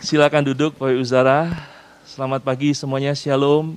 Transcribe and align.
Silakan 0.00 0.40
duduk 0.40 0.80
Ibu 0.80 1.04
Saudara. 1.04 1.52
Selamat 2.08 2.40
pagi 2.40 2.72
semuanya, 2.72 3.12
Shalom. 3.12 3.76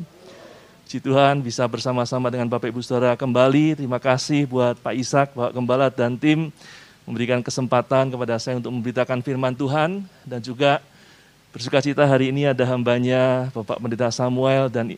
Puji 0.88 1.04
Tuhan 1.04 1.44
bisa 1.44 1.68
bersama-sama 1.68 2.32
dengan 2.32 2.48
Bapak 2.48 2.72
Ibu 2.72 2.80
Saudara 2.80 3.20
kembali. 3.20 3.76
Terima 3.76 4.00
kasih 4.00 4.48
buat 4.48 4.80
Pak 4.80 4.96
Ishak, 4.96 5.36
Pak 5.36 5.52
Gembala 5.52 5.92
dan 5.92 6.16
tim 6.16 6.48
memberikan 7.04 7.44
kesempatan 7.44 8.08
kepada 8.08 8.40
saya 8.40 8.56
untuk 8.56 8.72
memberitakan 8.72 9.20
firman 9.20 9.52
Tuhan 9.52 10.08
dan 10.24 10.40
juga 10.40 10.80
bersuka 11.52 11.84
cita 11.84 12.08
hari 12.08 12.32
ini 12.32 12.48
ada 12.48 12.64
hambanya 12.72 13.52
Bapak 13.52 13.84
Pendeta 13.84 14.08
Samuel 14.08 14.72
dan 14.72 14.96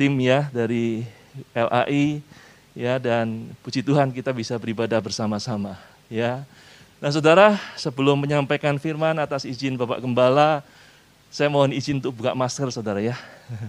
tim 0.00 0.12
ya 0.16 0.48
dari 0.48 1.04
LAI 1.52 2.24
ya 2.72 2.96
dan 2.96 3.52
puji 3.60 3.84
Tuhan 3.84 4.16
kita 4.16 4.32
bisa 4.32 4.56
beribadah 4.56 4.96
bersama-sama 4.96 5.76
ya. 6.08 6.40
Nah 7.04 7.12
saudara, 7.12 7.60
sebelum 7.76 8.16
menyampaikan 8.16 8.80
firman 8.80 9.12
atas 9.20 9.44
izin 9.44 9.76
Bapak 9.76 10.00
Gembala, 10.00 10.64
saya 11.28 11.52
mohon 11.52 11.68
izin 11.68 12.00
untuk 12.00 12.16
buka 12.16 12.32
masker 12.32 12.72
saudara 12.72 12.96
ya. 12.96 13.12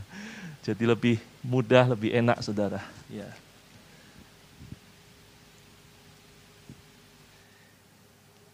Jadi 0.64 0.88
lebih 0.88 1.20
mudah, 1.44 1.84
lebih 1.92 2.16
enak 2.16 2.40
saudara. 2.40 2.80
Ya. 3.12 3.28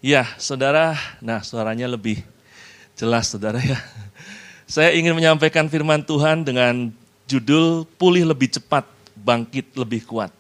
Ya, 0.02 0.26
saudara, 0.42 0.98
nah 1.22 1.46
suaranya 1.46 1.86
lebih 1.86 2.26
jelas 2.98 3.30
saudara 3.30 3.62
ya. 3.62 3.78
Saya 4.66 4.98
ingin 4.98 5.14
menyampaikan 5.14 5.70
firman 5.70 6.02
Tuhan 6.02 6.42
dengan 6.42 6.90
judul 7.30 7.86
Pulih 8.02 8.26
Lebih 8.26 8.58
Cepat, 8.58 8.90
Bangkit 9.14 9.78
Lebih 9.78 10.10
Kuat. 10.10 10.34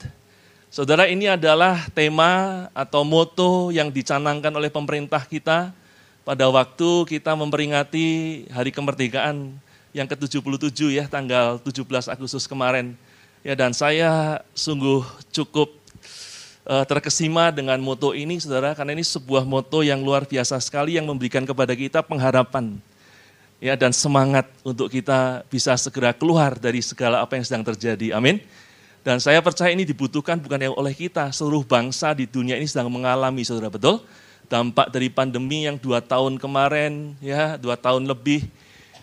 Saudara, 0.71 1.03
ini 1.03 1.27
adalah 1.27 1.91
tema 1.91 2.63
atau 2.71 3.03
moto 3.03 3.75
yang 3.75 3.91
dicanangkan 3.91 4.55
oleh 4.55 4.71
pemerintah 4.71 5.19
kita 5.27 5.75
pada 6.23 6.47
waktu 6.47 7.11
kita 7.11 7.35
memperingati 7.35 8.07
Hari 8.47 8.71
Kemerdekaan 8.71 9.51
yang 9.91 10.07
ke-77 10.07 10.95
ya, 10.95 11.11
tanggal 11.11 11.59
17 11.59 11.83
Agustus 12.07 12.47
kemarin. 12.47 12.95
Ya, 13.43 13.51
dan 13.51 13.75
saya 13.75 14.39
sungguh 14.55 15.03
cukup 15.35 15.75
uh, 16.63 16.87
terkesima 16.87 17.51
dengan 17.51 17.75
moto 17.83 18.15
ini, 18.15 18.39
saudara, 18.39 18.71
karena 18.71 18.95
ini 18.95 19.03
sebuah 19.03 19.43
moto 19.43 19.83
yang 19.83 19.99
luar 19.99 20.23
biasa 20.23 20.55
sekali 20.63 20.95
yang 20.95 21.03
memberikan 21.03 21.43
kepada 21.43 21.75
kita 21.75 21.99
pengharapan 21.99 22.79
ya 23.59 23.75
dan 23.75 23.91
semangat 23.91 24.47
untuk 24.63 24.87
kita 24.87 25.43
bisa 25.51 25.75
segera 25.75 26.15
keluar 26.15 26.55
dari 26.55 26.79
segala 26.79 27.19
apa 27.19 27.35
yang 27.35 27.43
sedang 27.43 27.67
terjadi. 27.67 28.15
Amin. 28.15 28.39
Dan 29.01 29.17
saya 29.17 29.41
percaya 29.41 29.73
ini 29.73 29.81
dibutuhkan 29.81 30.37
bukan 30.37 30.61
yang 30.61 30.75
oleh 30.77 30.93
kita, 30.93 31.33
seluruh 31.33 31.65
bangsa 31.65 32.13
di 32.13 32.29
dunia 32.29 32.53
ini 32.53 32.69
sedang 32.69 32.93
mengalami, 32.93 33.41
saudara 33.41 33.73
betul? 33.73 34.05
Dampak 34.45 34.93
dari 34.93 35.09
pandemi 35.09 35.65
yang 35.65 35.81
dua 35.81 36.05
tahun 36.05 36.37
kemarin, 36.37 37.17
ya 37.17 37.57
dua 37.57 37.73
tahun 37.73 38.05
lebih, 38.05 38.45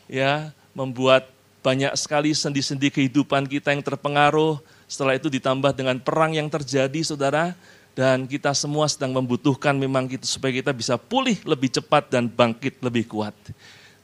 ya 0.06 0.55
membuat 0.70 1.27
banyak 1.66 1.90
sekali 1.98 2.30
sendi-sendi 2.30 2.94
kehidupan 2.94 3.50
kita 3.50 3.74
yang 3.74 3.82
terpengaruh. 3.82 4.62
Setelah 4.86 5.18
itu 5.18 5.27
ditambah 5.27 5.74
dengan 5.74 5.98
perang 5.98 6.30
yang 6.30 6.46
terjadi, 6.46 7.02
saudara, 7.02 7.58
dan 7.98 8.30
kita 8.30 8.55
semua 8.55 8.86
sedang 8.86 9.10
membutuhkan 9.10 9.74
memang 9.74 10.06
kita 10.06 10.22
supaya 10.22 10.55
kita 10.55 10.70
bisa 10.70 10.94
pulih 10.94 11.42
lebih 11.42 11.74
cepat 11.74 12.06
dan 12.06 12.30
bangkit 12.30 12.78
lebih 12.78 13.10
kuat. 13.10 13.34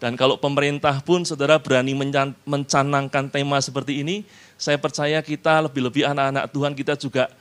Dan 0.05 0.21
kalau 0.21 0.37
pemerintah 0.37 1.01
pun 1.01 1.25
saudara 1.25 1.57
berani 1.57 1.97
mencanangkan 2.45 3.33
tema 3.33 3.57
seperti 3.65 4.05
ini, 4.05 4.29
saya 4.61 4.77
percaya 4.77 5.25
kita 5.25 5.65
lebih-lebih 5.65 6.05
anak-anak 6.05 6.45
Tuhan 6.53 6.77
kita 6.77 6.93
juga 7.01 7.33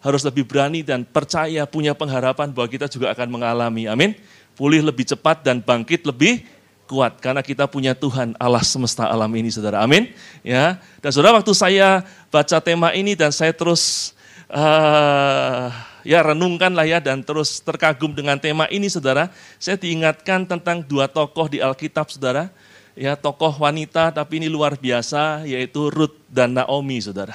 harus 0.00 0.24
lebih 0.24 0.48
berani 0.48 0.80
dan 0.80 1.04
percaya 1.04 1.68
punya 1.68 1.92
pengharapan 1.92 2.56
bahwa 2.56 2.72
kita 2.72 2.88
juga 2.88 3.12
akan 3.12 3.28
mengalami. 3.28 3.84
Amin. 3.84 4.16
Pulih 4.56 4.80
lebih 4.80 5.04
cepat 5.04 5.44
dan 5.44 5.60
bangkit 5.60 6.08
lebih 6.08 6.40
kuat 6.88 7.20
karena 7.20 7.44
kita 7.44 7.68
punya 7.68 7.92
Tuhan 7.92 8.32
Allah 8.40 8.64
semesta 8.64 9.04
alam 9.04 9.28
ini 9.36 9.52
Saudara. 9.52 9.84
Amin. 9.84 10.08
Ya. 10.40 10.80
Dan 11.04 11.12
Saudara 11.12 11.36
waktu 11.36 11.52
saya 11.52 12.00
baca 12.32 12.56
tema 12.64 12.96
ini 12.96 13.12
dan 13.12 13.28
saya 13.28 13.52
terus 13.52 14.16
uh, 14.48 15.68
ya 16.06 16.22
renungkan 16.22 16.70
lah 16.70 16.86
ya 16.86 17.02
dan 17.02 17.26
terus 17.26 17.58
terkagum 17.58 18.14
dengan 18.14 18.38
tema 18.38 18.70
ini 18.70 18.86
Saudara. 18.86 19.34
Saya 19.58 19.74
diingatkan 19.74 20.46
tentang 20.46 20.86
dua 20.86 21.10
tokoh 21.10 21.50
di 21.50 21.58
Alkitab 21.58 22.06
Saudara 22.14 22.54
ya 22.94 23.18
tokoh 23.18 23.50
wanita 23.50 24.14
tapi 24.14 24.38
ini 24.38 24.46
luar 24.46 24.78
biasa 24.78 25.42
yaitu 25.42 25.90
Ruth 25.90 26.14
dan 26.30 26.54
Naomi 26.54 27.02
Saudara. 27.02 27.34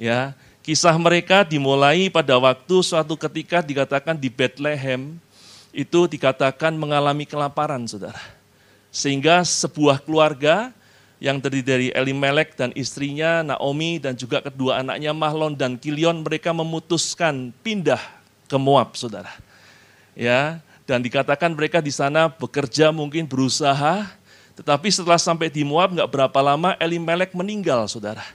Ya, 0.00 0.32
kisah 0.64 0.96
mereka 0.96 1.44
dimulai 1.44 2.08
pada 2.08 2.40
waktu 2.40 2.76
suatu 2.80 3.12
ketika 3.14 3.60
dikatakan 3.60 4.16
di 4.16 4.32
Bethlehem 4.32 5.20
itu 5.70 6.08
dikatakan 6.08 6.72
mengalami 6.72 7.28
kelaparan 7.28 7.84
Saudara. 7.84 8.20
Sehingga 8.88 9.44
sebuah 9.44 10.00
keluarga 10.00 10.72
yang 11.18 11.42
terdiri 11.42 11.66
dari 11.66 11.88
Elimelek 11.90 12.54
dan 12.54 12.70
istrinya 12.78 13.42
Naomi 13.42 13.98
dan 13.98 14.14
juga 14.14 14.38
kedua 14.42 14.82
anaknya 14.82 15.10
Mahlon 15.10 15.58
dan 15.58 15.74
Kilion 15.74 16.22
mereka 16.22 16.54
memutuskan 16.54 17.50
pindah 17.62 18.00
ke 18.46 18.56
Moab 18.58 18.94
Saudara. 18.94 19.34
Ya, 20.18 20.62
dan 20.86 21.02
dikatakan 21.02 21.54
mereka 21.54 21.78
di 21.78 21.94
sana 21.94 22.26
bekerja 22.26 22.90
mungkin 22.90 23.26
berusaha 23.26 24.18
tetapi 24.58 24.90
setelah 24.90 25.22
sampai 25.22 25.54
di 25.54 25.62
Moab 25.62 25.94
nggak 25.94 26.10
berapa 26.10 26.38
lama 26.42 26.74
Elimelek 26.82 27.30
meninggal, 27.30 27.86
saudara. 27.86 28.26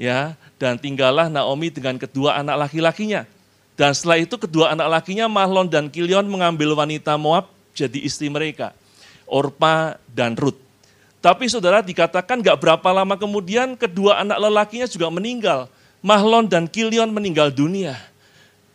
Ya, 0.00 0.32
dan 0.56 0.80
tinggallah 0.80 1.28
Naomi 1.28 1.68
dengan 1.68 2.00
kedua 2.00 2.40
anak 2.40 2.56
laki-lakinya. 2.66 3.28
Dan 3.76 3.92
setelah 3.92 4.16
itu 4.16 4.40
kedua 4.40 4.72
anak 4.72 4.88
lakinya 4.88 5.28
Mahlon 5.28 5.68
dan 5.68 5.92
Kilion 5.92 6.24
mengambil 6.24 6.72
wanita 6.72 7.20
Moab 7.20 7.52
jadi 7.76 8.00
istri 8.00 8.32
mereka, 8.32 8.72
Orpa 9.28 10.00
dan 10.08 10.40
Ruth. 10.40 10.61
Tapi 11.22 11.46
saudara 11.46 11.78
dikatakan 11.86 12.42
nggak 12.42 12.58
berapa 12.58 12.88
lama 12.90 13.14
kemudian 13.14 13.78
kedua 13.78 14.26
anak 14.26 14.42
lelakinya 14.42 14.90
juga 14.90 15.06
meninggal. 15.06 15.70
Mahlon 16.02 16.50
dan 16.50 16.66
Kilion 16.66 17.14
meninggal 17.14 17.54
dunia. 17.54 17.94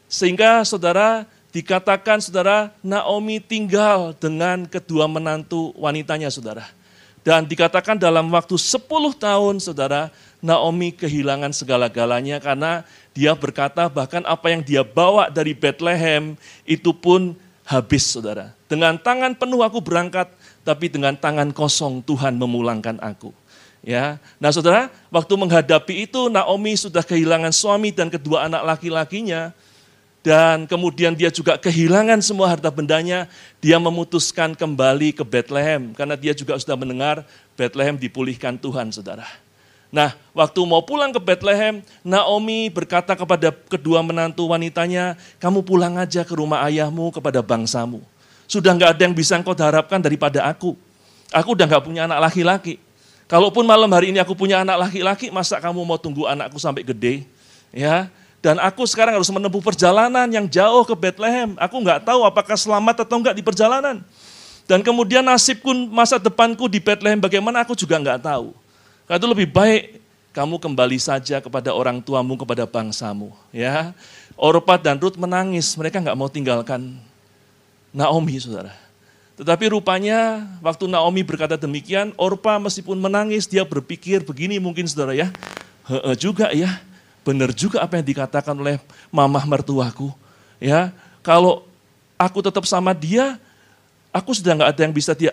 Sehingga 0.08 0.64
saudara 0.64 1.28
dikatakan 1.52 2.24
saudara 2.24 2.72
Naomi 2.80 3.44
tinggal 3.44 4.16
dengan 4.16 4.64
kedua 4.64 5.12
menantu 5.12 5.76
wanitanya 5.76 6.32
saudara. 6.32 6.64
Dan 7.28 7.44
dikatakan 7.44 8.00
dalam 8.00 8.32
waktu 8.32 8.56
10 8.56 8.88
tahun 9.20 9.60
saudara 9.60 10.08
Naomi 10.40 10.96
kehilangan 10.96 11.52
segala-galanya 11.52 12.40
karena 12.40 12.88
dia 13.12 13.36
berkata 13.36 13.92
bahkan 13.92 14.24
apa 14.24 14.48
yang 14.48 14.64
dia 14.64 14.88
bawa 14.88 15.28
dari 15.28 15.52
Bethlehem 15.52 16.40
itu 16.64 16.96
pun 16.96 17.36
habis 17.68 18.08
saudara. 18.08 18.56
Dengan 18.72 18.96
tangan 18.96 19.36
penuh 19.36 19.60
aku 19.60 19.84
berangkat 19.84 20.32
tapi 20.68 20.92
dengan 20.92 21.16
tangan 21.16 21.56
kosong 21.56 22.04
Tuhan 22.04 22.36
memulangkan 22.36 23.00
aku. 23.00 23.32
Ya, 23.80 24.20
nah 24.36 24.52
saudara, 24.52 24.92
waktu 25.08 25.32
menghadapi 25.40 26.12
itu 26.12 26.28
Naomi 26.28 26.76
sudah 26.76 27.08
kehilangan 27.08 27.56
suami 27.56 27.96
dan 27.96 28.12
kedua 28.12 28.52
anak 28.52 28.76
laki-lakinya, 28.76 29.56
dan 30.28 30.68
kemudian 30.68 31.16
dia 31.16 31.32
juga 31.32 31.56
kehilangan 31.56 32.20
semua 32.20 32.52
harta 32.52 32.68
bendanya, 32.68 33.32
dia 33.64 33.80
memutuskan 33.80 34.60
kembali 34.60 35.16
ke 35.16 35.24
Bethlehem 35.24 35.96
karena 35.96 36.20
dia 36.20 36.36
juga 36.36 36.60
sudah 36.60 36.76
mendengar 36.76 37.24
Bethlehem 37.56 37.96
dipulihkan 37.96 38.60
Tuhan, 38.60 38.92
Saudara. 38.92 39.24
Nah, 39.88 40.12
waktu 40.36 40.60
mau 40.68 40.84
pulang 40.84 41.16
ke 41.16 41.22
Bethlehem, 41.24 41.80
Naomi 42.04 42.68
berkata 42.68 43.16
kepada 43.16 43.56
kedua 43.72 44.04
menantu 44.04 44.52
wanitanya, 44.52 45.16
kamu 45.40 45.64
pulang 45.64 45.96
aja 45.96 46.28
ke 46.28 46.36
rumah 46.36 46.60
ayahmu 46.68 47.08
kepada 47.16 47.40
bangsamu. 47.40 48.04
Sudah 48.48 48.72
nggak 48.72 48.96
ada 48.96 49.02
yang 49.04 49.14
bisa 49.14 49.36
engkau 49.36 49.52
harapkan 49.54 50.00
daripada 50.00 50.40
aku. 50.48 50.74
Aku 51.36 51.52
udah 51.52 51.68
nggak 51.68 51.84
punya 51.84 52.08
anak 52.08 52.32
laki-laki. 52.32 52.80
Kalaupun 53.28 53.68
malam 53.68 53.92
hari 53.92 54.16
ini 54.16 54.24
aku 54.24 54.32
punya 54.32 54.64
anak 54.64 54.88
laki-laki, 54.88 55.28
masa 55.28 55.60
kamu 55.60 55.84
mau 55.84 56.00
tunggu 56.00 56.24
anakku 56.24 56.56
sampai 56.56 56.88
gede? 56.88 57.28
Ya, 57.76 58.08
dan 58.40 58.56
aku 58.64 58.88
sekarang 58.88 59.20
harus 59.20 59.28
menempuh 59.28 59.60
perjalanan 59.60 60.24
yang 60.32 60.48
jauh 60.48 60.88
ke 60.88 60.96
Bethlehem. 60.96 61.60
Aku 61.60 61.76
nggak 61.84 62.08
tahu 62.08 62.24
apakah 62.24 62.56
selamat 62.56 63.04
atau 63.04 63.20
enggak 63.20 63.36
di 63.36 63.44
perjalanan. 63.44 64.00
Dan 64.64 64.80
kemudian 64.80 65.20
nasibku 65.20 65.76
masa 65.92 66.16
depanku 66.16 66.72
di 66.72 66.80
Bethlehem 66.80 67.20
bagaimana 67.20 67.68
aku 67.68 67.76
juga 67.76 68.00
nggak 68.00 68.24
tahu. 68.24 68.56
Karena 69.04 69.20
itu 69.20 69.28
lebih 69.28 69.48
baik 69.52 70.00
kamu 70.32 70.56
kembali 70.64 71.00
saja 71.04 71.44
kepada 71.44 71.76
orang 71.76 72.00
tuamu, 72.00 72.40
kepada 72.40 72.64
bangsamu. 72.64 73.36
Ya, 73.52 73.92
Orpa 74.40 74.80
dan 74.80 74.96
Ruth 74.96 75.20
menangis, 75.20 75.76
mereka 75.76 76.00
nggak 76.00 76.16
mau 76.16 76.32
tinggalkan 76.32 76.96
Naomi, 77.98 78.38
saudara. 78.38 78.70
Tetapi 79.38 79.74
rupanya 79.74 80.46
waktu 80.62 80.86
Naomi 80.86 81.26
berkata 81.26 81.58
demikian, 81.58 82.14
Orpa 82.14 82.62
meskipun 82.62 82.98
menangis, 83.02 83.50
dia 83.50 83.66
berpikir 83.66 84.22
begini 84.22 84.62
mungkin 84.62 84.86
saudara 84.86 85.18
ya, 85.18 85.34
He 85.90 86.14
juga 86.22 86.54
ya, 86.54 86.78
benar 87.26 87.50
juga 87.56 87.82
apa 87.82 87.98
yang 87.98 88.06
dikatakan 88.06 88.54
oleh 88.54 88.78
mamah 89.10 89.46
mertuaku. 89.50 90.14
Ya, 90.62 90.94
kalau 91.26 91.66
aku 92.18 92.42
tetap 92.46 92.66
sama 92.70 92.94
dia, 92.94 93.40
aku 94.12 94.34
sudah 94.34 94.58
nggak 94.58 94.70
ada 94.74 94.82
yang 94.84 94.94
bisa 94.94 95.18
dia, 95.18 95.32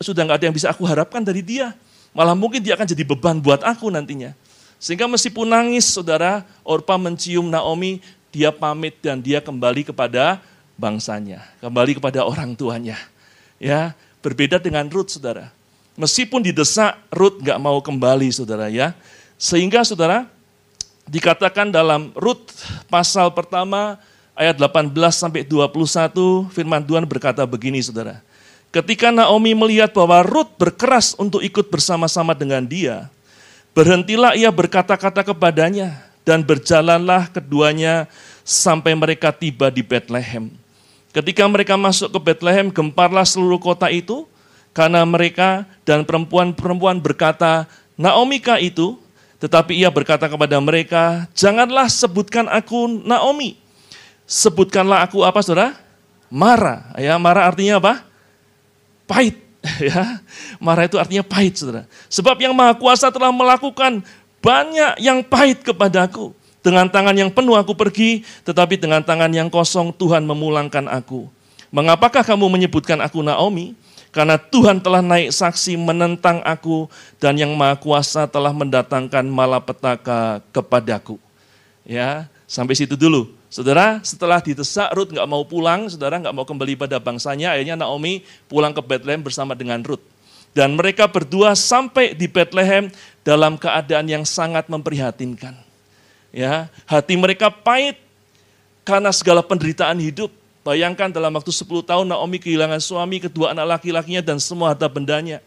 sudah 0.00 0.26
nggak 0.26 0.36
ada 0.42 0.46
yang 0.50 0.56
bisa 0.56 0.68
aku 0.68 0.82
harapkan 0.84 1.22
dari 1.24 1.40
dia. 1.40 1.72
Malah 2.16 2.32
mungkin 2.32 2.64
dia 2.64 2.72
akan 2.74 2.88
jadi 2.88 3.04
beban 3.04 3.36
buat 3.38 3.60
aku 3.62 3.92
nantinya. 3.92 4.32
Sehingga 4.80 5.08
meskipun 5.08 5.48
nangis, 5.48 5.88
saudara, 5.88 6.44
Orpa 6.64 6.96
mencium 6.96 7.46
Naomi, 7.48 8.00
dia 8.32 8.48
pamit 8.52 8.96
dan 9.00 9.20
dia 9.20 9.40
kembali 9.40 9.86
kepada 9.92 10.40
bangsanya, 10.76 11.44
kembali 11.58 11.96
kepada 11.98 12.22
orang 12.24 12.52
tuanya. 12.54 13.00
Ya, 13.56 13.96
Berbeda 14.26 14.58
dengan 14.58 14.90
Ruth, 14.90 15.14
saudara. 15.14 15.54
Meskipun 15.94 16.42
didesak, 16.42 16.98
Ruth 17.14 17.38
nggak 17.38 17.62
mau 17.62 17.78
kembali, 17.78 18.26
saudara 18.34 18.66
ya. 18.66 18.90
Sehingga 19.38 19.86
saudara, 19.86 20.26
dikatakan 21.06 21.70
dalam 21.70 22.10
Ruth 22.18 22.50
pasal 22.90 23.30
pertama 23.30 24.02
ayat 24.34 24.58
18 24.58 24.90
sampai 25.14 25.46
21 25.46 26.50
firman 26.50 26.82
Tuhan 26.82 27.06
berkata 27.06 27.46
begini 27.46 27.78
saudara. 27.78 28.18
Ketika 28.74 29.14
Naomi 29.14 29.54
melihat 29.54 29.94
bahwa 29.94 30.26
Ruth 30.26 30.58
berkeras 30.58 31.14
untuk 31.14 31.38
ikut 31.46 31.70
bersama-sama 31.70 32.34
dengan 32.34 32.66
dia, 32.66 33.06
berhentilah 33.78 34.34
ia 34.34 34.50
berkata-kata 34.50 35.22
kepadanya 35.22 36.02
dan 36.26 36.42
berjalanlah 36.42 37.30
keduanya 37.30 38.10
sampai 38.42 38.98
mereka 38.98 39.30
tiba 39.30 39.70
di 39.70 39.86
Bethlehem. 39.86 40.50
Ketika 41.16 41.48
mereka 41.48 41.80
masuk 41.80 42.12
ke 42.12 42.20
Bethlehem, 42.20 42.68
gemparlah 42.68 43.24
seluruh 43.24 43.56
kota 43.56 43.88
itu 43.88 44.28
karena 44.76 45.00
mereka 45.08 45.64
dan 45.88 46.04
perempuan-perempuan 46.04 47.00
berkata, 47.00 47.64
Naomi 47.96 48.36
kah 48.36 48.60
itu? 48.60 49.00
Tetapi 49.40 49.80
ia 49.80 49.88
berkata 49.88 50.28
kepada 50.28 50.60
mereka, 50.60 51.24
janganlah 51.32 51.88
sebutkan 51.88 52.44
aku 52.52 53.00
Naomi. 53.00 53.56
Sebutkanlah 54.28 55.08
aku 55.08 55.24
apa 55.24 55.40
saudara? 55.40 55.72
Mara. 56.28 56.92
Ya, 57.00 57.16
Mara 57.16 57.48
artinya 57.48 57.80
apa? 57.80 58.04
Pahit. 59.08 59.40
Ya, 59.80 60.20
Mara 60.60 60.84
itu 60.84 61.00
artinya 61.00 61.24
pahit 61.24 61.56
saudara. 61.56 61.88
Sebab 62.12 62.36
yang 62.38 62.52
maha 62.52 62.76
kuasa 62.76 63.08
telah 63.08 63.32
melakukan 63.32 64.04
banyak 64.44 65.00
yang 65.00 65.24
pahit 65.24 65.64
kepadaku. 65.64 66.36
Dengan 66.66 66.90
tangan 66.90 67.14
yang 67.14 67.30
penuh 67.30 67.54
aku 67.54 67.78
pergi, 67.78 68.26
tetapi 68.42 68.74
dengan 68.74 68.98
tangan 68.98 69.30
yang 69.30 69.46
kosong 69.46 69.94
Tuhan 69.94 70.26
memulangkan 70.26 70.90
aku. 70.90 71.30
Mengapakah 71.70 72.26
kamu 72.26 72.50
menyebutkan 72.50 72.98
aku 72.98 73.22
Naomi? 73.22 73.78
Karena 74.10 74.34
Tuhan 74.34 74.82
telah 74.82 74.98
naik 74.98 75.30
saksi 75.30 75.78
menentang 75.78 76.42
aku 76.42 76.90
dan 77.22 77.38
yang 77.38 77.54
maha 77.54 77.78
kuasa 77.78 78.26
telah 78.26 78.50
mendatangkan 78.50 79.22
malapetaka 79.30 80.42
kepadaku. 80.50 81.22
Ya, 81.86 82.26
sampai 82.50 82.74
situ 82.74 82.98
dulu. 82.98 83.30
Saudara, 83.46 84.02
setelah 84.02 84.42
didesak 84.42 84.90
Ruth 84.90 85.14
nggak 85.14 85.28
mau 85.30 85.46
pulang, 85.46 85.86
saudara 85.86 86.18
nggak 86.18 86.34
mau 86.34 86.42
kembali 86.42 86.74
pada 86.74 86.98
bangsanya, 86.98 87.54
akhirnya 87.54 87.78
Naomi 87.78 88.26
pulang 88.50 88.74
ke 88.74 88.82
Bethlehem 88.82 89.22
bersama 89.22 89.54
dengan 89.54 89.86
Ruth. 89.86 90.02
Dan 90.50 90.74
mereka 90.74 91.06
berdua 91.06 91.54
sampai 91.54 92.16
di 92.16 92.26
Bethlehem 92.26 92.90
dalam 93.22 93.54
keadaan 93.54 94.10
yang 94.10 94.24
sangat 94.26 94.66
memprihatinkan. 94.66 95.65
Ya, 96.36 96.68
hati 96.84 97.16
mereka 97.16 97.48
pahit 97.48 97.96
karena 98.84 99.08
segala 99.08 99.40
penderitaan 99.40 99.96
hidup. 99.96 100.28
Bayangkan 100.60 101.08
dalam 101.08 101.32
waktu 101.32 101.48
10 101.48 101.64
tahun 101.88 102.04
Naomi 102.04 102.36
kehilangan 102.36 102.76
suami, 102.76 103.24
kedua 103.24 103.56
anak 103.56 103.80
laki-lakinya 103.80 104.20
dan 104.20 104.36
semua 104.36 104.76
harta 104.76 104.84
bendanya. 104.84 105.40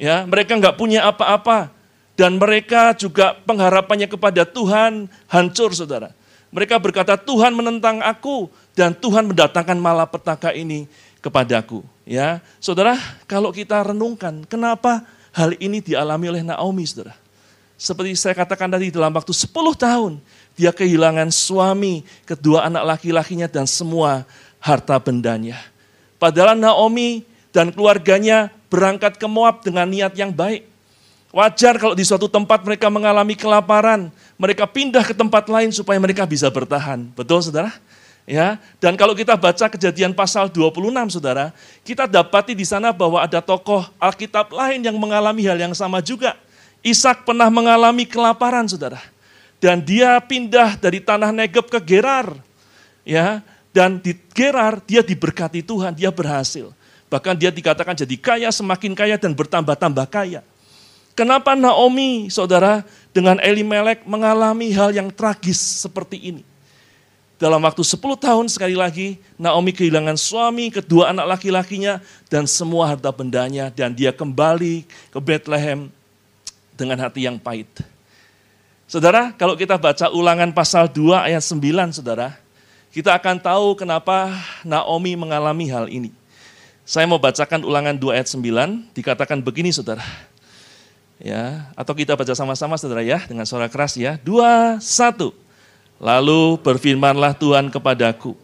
Ya, 0.00 0.24
mereka 0.24 0.56
nggak 0.56 0.80
punya 0.80 1.04
apa-apa 1.04 1.68
dan 2.16 2.40
mereka 2.40 2.96
juga 2.96 3.36
pengharapannya 3.44 4.08
kepada 4.08 4.48
Tuhan 4.48 5.04
hancur, 5.28 5.76
saudara. 5.76 6.16
Mereka 6.48 6.80
berkata 6.80 7.20
Tuhan 7.20 7.52
menentang 7.52 8.00
aku 8.00 8.48
dan 8.72 8.96
Tuhan 8.96 9.28
mendatangkan 9.28 9.76
malapetaka 9.76 10.56
ini 10.56 10.88
kepadaku. 11.20 11.84
Ya, 12.08 12.40
saudara, 12.56 12.96
kalau 13.28 13.52
kita 13.52 13.84
renungkan, 13.84 14.48
kenapa 14.48 15.04
hal 15.36 15.52
ini 15.60 15.84
dialami 15.84 16.32
oleh 16.32 16.42
Naomi, 16.44 16.88
saudara? 16.88 17.21
Seperti 17.82 18.14
saya 18.14 18.38
katakan 18.38 18.70
tadi 18.70 18.94
dalam 18.94 19.10
waktu 19.10 19.34
10 19.34 19.50
tahun, 19.74 20.22
dia 20.54 20.70
kehilangan 20.70 21.34
suami, 21.34 22.06
kedua 22.22 22.70
anak 22.70 22.94
laki-lakinya 22.94 23.50
dan 23.50 23.66
semua 23.66 24.22
harta 24.62 24.94
bendanya. 25.02 25.58
Padahal 26.14 26.54
Naomi 26.54 27.26
dan 27.50 27.74
keluarganya 27.74 28.54
berangkat 28.70 29.18
ke 29.18 29.26
Moab 29.26 29.66
dengan 29.66 29.90
niat 29.90 30.14
yang 30.14 30.30
baik. 30.30 30.62
Wajar 31.34 31.74
kalau 31.74 31.98
di 31.98 32.06
suatu 32.06 32.30
tempat 32.30 32.62
mereka 32.62 32.86
mengalami 32.86 33.34
kelaparan, 33.34 34.14
mereka 34.38 34.62
pindah 34.70 35.02
ke 35.02 35.10
tempat 35.10 35.50
lain 35.50 35.74
supaya 35.74 35.98
mereka 35.98 36.22
bisa 36.22 36.46
bertahan. 36.54 37.10
Betul 37.18 37.42
saudara? 37.42 37.74
Ya, 38.22 38.62
dan 38.78 38.94
kalau 38.94 39.18
kita 39.18 39.34
baca 39.34 39.66
kejadian 39.66 40.14
pasal 40.14 40.46
26 40.46 41.18
saudara, 41.18 41.50
kita 41.82 42.06
dapati 42.06 42.54
di 42.54 42.62
sana 42.62 42.94
bahwa 42.94 43.18
ada 43.18 43.42
tokoh 43.42 43.82
Alkitab 43.98 44.54
lain 44.54 44.86
yang 44.86 44.94
mengalami 44.94 45.42
hal 45.50 45.58
yang 45.58 45.74
sama 45.74 45.98
juga. 45.98 46.38
Ishak 46.82 47.22
pernah 47.22 47.46
mengalami 47.46 48.02
kelaparan 48.02 48.66
saudara. 48.66 48.98
Dan 49.62 49.78
dia 49.78 50.18
pindah 50.18 50.74
dari 50.74 50.98
tanah 50.98 51.30
Negeb 51.30 51.70
ke 51.70 51.78
Gerar. 51.78 52.34
Ya, 53.06 53.42
dan 53.70 54.02
di 54.02 54.18
Gerar 54.34 54.82
dia 54.82 55.06
diberkati 55.06 55.62
Tuhan, 55.62 55.94
dia 55.94 56.10
berhasil. 56.10 56.74
Bahkan 57.06 57.38
dia 57.38 57.54
dikatakan 57.54 57.94
jadi 57.94 58.16
kaya, 58.18 58.50
semakin 58.50 58.98
kaya 58.98 59.14
dan 59.14 59.30
bertambah-tambah 59.30 60.06
kaya. 60.10 60.42
Kenapa 61.14 61.54
Naomi, 61.54 62.32
saudara, 62.32 62.82
dengan 63.12 63.38
Elimelek 63.38 64.02
mengalami 64.08 64.72
hal 64.72 64.90
yang 64.90 65.12
tragis 65.12 65.60
seperti 65.60 66.18
ini? 66.18 66.42
Dalam 67.36 67.60
waktu 67.62 67.84
10 67.84 67.98
tahun 68.16 68.46
sekali 68.48 68.72
lagi, 68.72 69.20
Naomi 69.34 69.76
kehilangan 69.76 70.16
suami, 70.16 70.72
kedua 70.72 71.12
anak 71.12 71.36
laki-lakinya, 71.36 72.00
dan 72.32 72.48
semua 72.48 72.88
harta 72.88 73.12
bendanya. 73.12 73.68
Dan 73.68 73.92
dia 73.92 74.14
kembali 74.14 74.88
ke 75.12 75.18
Bethlehem 75.20 75.92
dengan 76.82 76.98
hati 76.98 77.30
yang 77.30 77.38
pahit. 77.38 77.70
Saudara, 78.90 79.30
kalau 79.38 79.54
kita 79.54 79.78
baca 79.78 80.10
ulangan 80.10 80.50
pasal 80.50 80.90
2 80.90 81.30
ayat 81.30 81.40
9, 81.46 82.02
saudara, 82.02 82.34
kita 82.90 83.14
akan 83.14 83.38
tahu 83.38 83.78
kenapa 83.78 84.34
Naomi 84.66 85.14
mengalami 85.14 85.70
hal 85.70 85.86
ini. 85.86 86.10
Saya 86.82 87.06
mau 87.06 87.22
bacakan 87.22 87.62
ulangan 87.62 87.94
2 87.94 88.18
ayat 88.18 88.28
9, 88.28 88.92
dikatakan 88.92 89.38
begini 89.40 89.70
saudara. 89.70 90.02
Ya, 91.22 91.70
atau 91.78 91.94
kita 91.94 92.18
baca 92.18 92.34
sama-sama 92.34 92.74
saudara 92.74 93.06
ya, 93.06 93.22
dengan 93.22 93.46
suara 93.46 93.70
keras 93.70 93.94
ya. 93.94 94.18
Dua, 94.18 94.82
satu. 94.82 95.30
Lalu 96.02 96.58
berfirmanlah 96.60 97.38
Tuhan 97.38 97.70
kepadaku, 97.70 98.34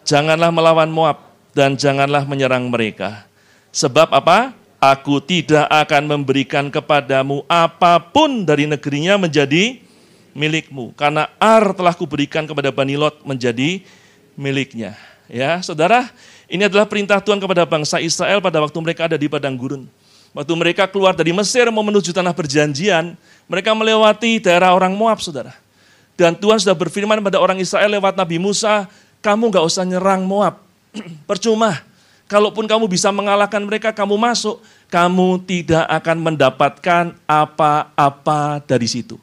janganlah 0.00 0.48
melawan 0.48 0.88
Moab 0.88 1.20
dan 1.52 1.76
janganlah 1.76 2.24
menyerang 2.24 2.72
mereka. 2.72 3.28
Sebab 3.68 4.08
apa? 4.08 4.56
Aku 4.82 5.22
tidak 5.22 5.70
akan 5.70 6.10
memberikan 6.10 6.66
kepadamu 6.66 7.46
apa 7.46 8.02
pun 8.02 8.42
dari 8.42 8.66
negerinya 8.66 9.14
menjadi 9.14 9.78
milikmu. 10.34 10.90
Karena 10.98 11.30
Ar 11.38 11.70
telah 11.70 11.94
kuberikan 11.94 12.42
kepada 12.50 12.74
Bani 12.74 12.98
Lot 12.98 13.22
menjadi 13.22 13.78
miliknya. 14.34 14.98
Ya, 15.30 15.62
saudara, 15.62 16.10
ini 16.50 16.66
adalah 16.66 16.82
perintah 16.90 17.22
Tuhan 17.22 17.38
kepada 17.38 17.62
bangsa 17.62 18.02
Israel 18.02 18.42
pada 18.42 18.58
waktu 18.58 18.74
mereka 18.82 19.06
ada 19.06 19.14
di 19.14 19.30
padang 19.30 19.54
gurun. 19.54 19.86
Waktu 20.34 20.52
mereka 20.58 20.90
keluar 20.90 21.14
dari 21.14 21.30
Mesir 21.30 21.70
mau 21.70 21.86
menuju 21.86 22.10
tanah 22.10 22.34
perjanjian, 22.34 23.14
mereka 23.46 23.70
melewati 23.78 24.42
daerah 24.42 24.74
orang 24.74 24.98
Moab, 24.98 25.22
saudara. 25.22 25.54
Dan 26.18 26.34
Tuhan 26.34 26.58
sudah 26.58 26.74
berfirman 26.74 27.22
pada 27.22 27.38
orang 27.38 27.62
Israel 27.62 27.86
lewat 27.86 28.18
Nabi 28.18 28.42
Musa, 28.42 28.90
kamu 29.22 29.52
gak 29.52 29.62
usah 29.62 29.86
nyerang 29.86 30.26
Moab. 30.26 30.58
Percuma, 31.30 31.84
kalaupun 32.32 32.64
kamu 32.64 32.88
bisa 32.88 33.12
mengalahkan 33.12 33.60
mereka, 33.60 33.92
kamu 33.92 34.16
masuk, 34.16 34.64
kamu 34.88 35.44
tidak 35.44 35.84
akan 35.84 36.16
mendapatkan 36.32 37.04
apa-apa 37.28 38.64
dari 38.64 38.88
situ. 38.88 39.20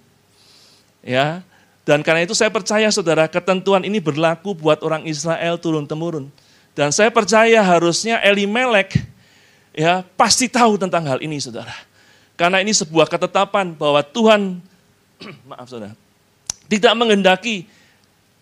Ya. 1.01 1.41
Dan 1.81 2.05
karena 2.05 2.21
itu 2.21 2.37
saya 2.37 2.53
percaya 2.53 2.85
saudara, 2.93 3.25
ketentuan 3.25 3.81
ini 3.81 3.97
berlaku 3.97 4.53
buat 4.53 4.85
orang 4.85 5.09
Israel 5.09 5.57
turun-temurun. 5.57 6.29
Dan 6.77 6.93
saya 6.93 7.09
percaya 7.09 7.65
harusnya 7.65 8.21
Elimelek 8.21 8.93
ya 9.73 10.05
pasti 10.13 10.45
tahu 10.45 10.77
tentang 10.77 11.01
hal 11.09 11.17
ini 11.17 11.41
saudara. 11.41 11.73
Karena 12.37 12.61
ini 12.61 12.77
sebuah 12.77 13.09
ketetapan 13.09 13.73
bahwa 13.73 14.05
Tuhan, 14.05 14.61
maaf 15.49 15.65
saudara, 15.65 15.97
tidak 16.69 16.93
menghendaki 16.93 17.65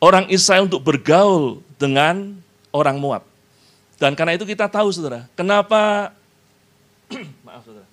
orang 0.04 0.28
Israel 0.28 0.68
untuk 0.68 0.84
bergaul 0.84 1.64
dengan 1.80 2.36
orang 2.76 3.00
Moab. 3.00 3.37
Dan 3.98 4.14
karena 4.14 4.38
itu 4.38 4.46
kita 4.46 4.70
tahu 4.70 4.94
saudara, 4.94 5.26
kenapa, 5.34 6.14
maaf 7.46 7.66
saudara, 7.66 7.88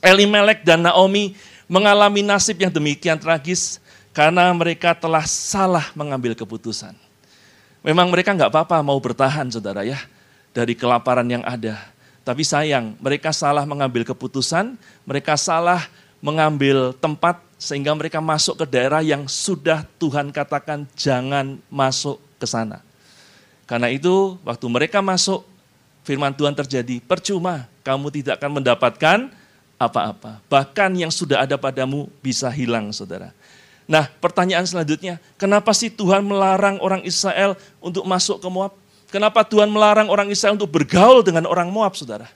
Elimelek 0.00 0.64
dan 0.64 0.84
Naomi 0.84 1.36
mengalami 1.68 2.24
nasib 2.24 2.56
yang 2.56 2.72
demikian 2.72 3.20
tragis 3.20 3.82
karena 4.16 4.48
mereka 4.56 4.96
telah 4.96 5.28
salah 5.28 5.92
mengambil 5.92 6.32
keputusan. 6.32 6.96
Memang 7.84 8.08
mereka 8.08 8.32
nggak 8.32 8.48
apa-apa 8.48 8.80
mau 8.80 8.96
bertahan 8.96 9.46
saudara 9.52 9.84
ya 9.84 10.00
dari 10.56 10.72
kelaparan 10.72 11.26
yang 11.26 11.44
ada. 11.44 11.76
Tapi 12.24 12.42
sayang 12.42 12.96
mereka 12.98 13.30
salah 13.30 13.62
mengambil 13.68 14.02
keputusan, 14.02 14.74
mereka 15.06 15.36
salah 15.36 15.86
mengambil 16.24 16.96
tempat 16.96 17.38
sehingga 17.60 17.92
mereka 17.94 18.18
masuk 18.18 18.64
ke 18.64 18.66
daerah 18.66 19.04
yang 19.04 19.28
sudah 19.28 19.84
Tuhan 20.00 20.32
katakan 20.32 20.88
jangan 20.96 21.60
masuk 21.68 22.18
ke 22.40 22.46
sana. 22.48 22.85
Karena 23.66 23.90
itu 23.90 24.38
waktu 24.46 24.66
mereka 24.70 25.02
masuk 25.02 25.42
firman 26.06 26.30
Tuhan 26.32 26.54
terjadi, 26.54 27.02
percuma 27.02 27.66
kamu 27.82 28.14
tidak 28.14 28.38
akan 28.38 28.62
mendapatkan 28.62 29.18
apa-apa. 29.76 30.40
Bahkan 30.46 30.90
yang 30.96 31.12
sudah 31.12 31.42
ada 31.42 31.58
padamu 31.58 32.06
bisa 32.22 32.46
hilang 32.48 32.94
saudara. 32.94 33.34
Nah 33.86 34.08
pertanyaan 34.22 34.66
selanjutnya, 34.66 35.18
kenapa 35.36 35.74
sih 35.74 35.90
Tuhan 35.90 36.22
melarang 36.22 36.78
orang 36.78 37.02
Israel 37.02 37.58
untuk 37.82 38.06
masuk 38.06 38.38
ke 38.38 38.48
Moab? 38.48 38.72
Kenapa 39.10 39.46
Tuhan 39.46 39.70
melarang 39.70 40.10
orang 40.10 40.30
Israel 40.30 40.58
untuk 40.58 40.70
bergaul 40.70 41.22
dengan 41.22 41.46
orang 41.46 41.70
Moab, 41.70 41.94
saudara? 41.94 42.26